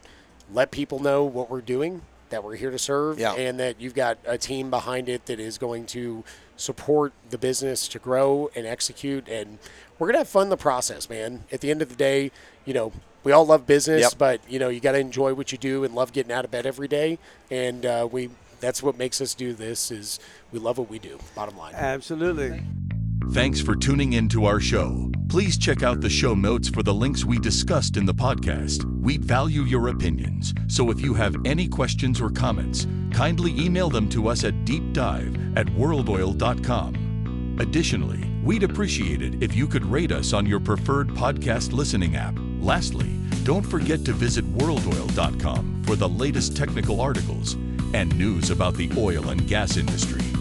let 0.51 0.71
people 0.71 0.99
know 0.99 1.23
what 1.23 1.49
we're 1.49 1.62
doing, 1.62 2.01
that 2.29 2.43
we're 2.43 2.55
here 2.55 2.71
to 2.71 2.79
serve, 2.79 3.19
Yeah. 3.19 3.33
and 3.33 3.59
that 3.59 3.79
you've 3.79 3.93
got 3.95 4.17
a 4.25 4.38
team 4.38 4.69
behind 4.69 5.09
it 5.09 5.25
that 5.27 5.39
is 5.39 5.57
going 5.57 5.85
to 5.88 6.23
support 6.57 7.13
the 7.29 7.38
business 7.38 7.88
to 7.89 7.99
grow 7.99 8.49
and 8.55 8.65
execute. 8.65 9.27
And 9.27 9.59
we're 9.99 10.07
going 10.07 10.13
to 10.15 10.19
have 10.19 10.29
fun 10.29 10.49
the 10.49 10.57
process, 10.57 11.09
man. 11.09 11.43
At 11.51 11.61
the 11.61 11.69
end 11.71 11.81
of 11.81 11.89
the 11.89 11.95
day, 11.95 12.31
you 12.65 12.73
know, 12.73 12.91
we 13.23 13.31
all 13.31 13.45
love 13.45 13.65
business, 13.67 14.01
Yep. 14.01 14.13
but, 14.17 14.41
you 14.49 14.59
know, 14.59 14.69
you 14.69 14.79
got 14.79 14.93
to 14.93 14.99
enjoy 14.99 15.33
what 15.33 15.51
you 15.51 15.57
do 15.57 15.83
and 15.83 15.93
love 15.95 16.13
getting 16.13 16.31
out 16.31 16.45
of 16.45 16.51
bed 16.51 16.65
every 16.65 16.88
day. 16.88 17.17
And 17.51 17.85
uh, 17.85 18.07
we. 18.11 18.29
That's 18.61 18.81
what 18.81 18.97
makes 18.97 19.19
us 19.19 19.33
do 19.35 19.53
this 19.53 19.91
is 19.91 20.17
we 20.51 20.59
love 20.59 20.77
what 20.77 20.89
we 20.89 20.97
do. 20.97 21.19
Bottom 21.35 21.57
line. 21.57 21.75
Absolutely. 21.75 22.63
Thanks 23.31 23.59
for 23.59 23.75
tuning 23.75 24.13
in 24.13 24.29
to 24.29 24.45
our 24.45 24.59
show. 24.59 25.11
Please 25.27 25.57
check 25.57 25.83
out 25.83 25.99
the 25.99 26.09
show 26.09 26.33
notes 26.35 26.69
for 26.69 26.83
the 26.83 26.93
links 26.93 27.25
we 27.25 27.38
discussed 27.38 27.97
in 27.97 28.05
the 28.05 28.13
podcast. 28.13 28.85
We 29.01 29.17
value 29.17 29.63
your 29.63 29.89
opinions, 29.89 30.53
so 30.67 30.89
if 30.89 31.01
you 31.01 31.13
have 31.15 31.35
any 31.43 31.67
questions 31.67 32.21
or 32.21 32.29
comments, 32.29 32.88
kindly 33.11 33.51
email 33.59 33.89
them 33.89 34.07
to 34.09 34.29
us 34.29 34.45
at 34.45 34.53
deepdive 34.63 35.57
at 35.57 35.65
worldoil.com. 35.67 37.57
Additionally, 37.59 38.31
we'd 38.43 38.63
appreciate 38.63 39.21
it 39.21 39.43
if 39.43 39.55
you 39.55 39.67
could 39.67 39.85
rate 39.85 40.11
us 40.11 40.31
on 40.31 40.45
your 40.45 40.59
preferred 40.59 41.09
podcast 41.09 41.73
listening 41.73 42.15
app. 42.15 42.35
Lastly, 42.59 43.09
don't 43.43 43.65
forget 43.65 44.05
to 44.05 44.13
visit 44.13 44.45
worldoil.com 44.55 45.83
for 45.83 45.95
the 45.95 46.07
latest 46.07 46.55
technical 46.55 47.01
articles 47.01 47.55
and 47.93 48.15
news 48.17 48.49
about 48.49 48.75
the 48.75 48.89
oil 48.97 49.29
and 49.29 49.45
gas 49.47 49.77
industry. 49.77 50.34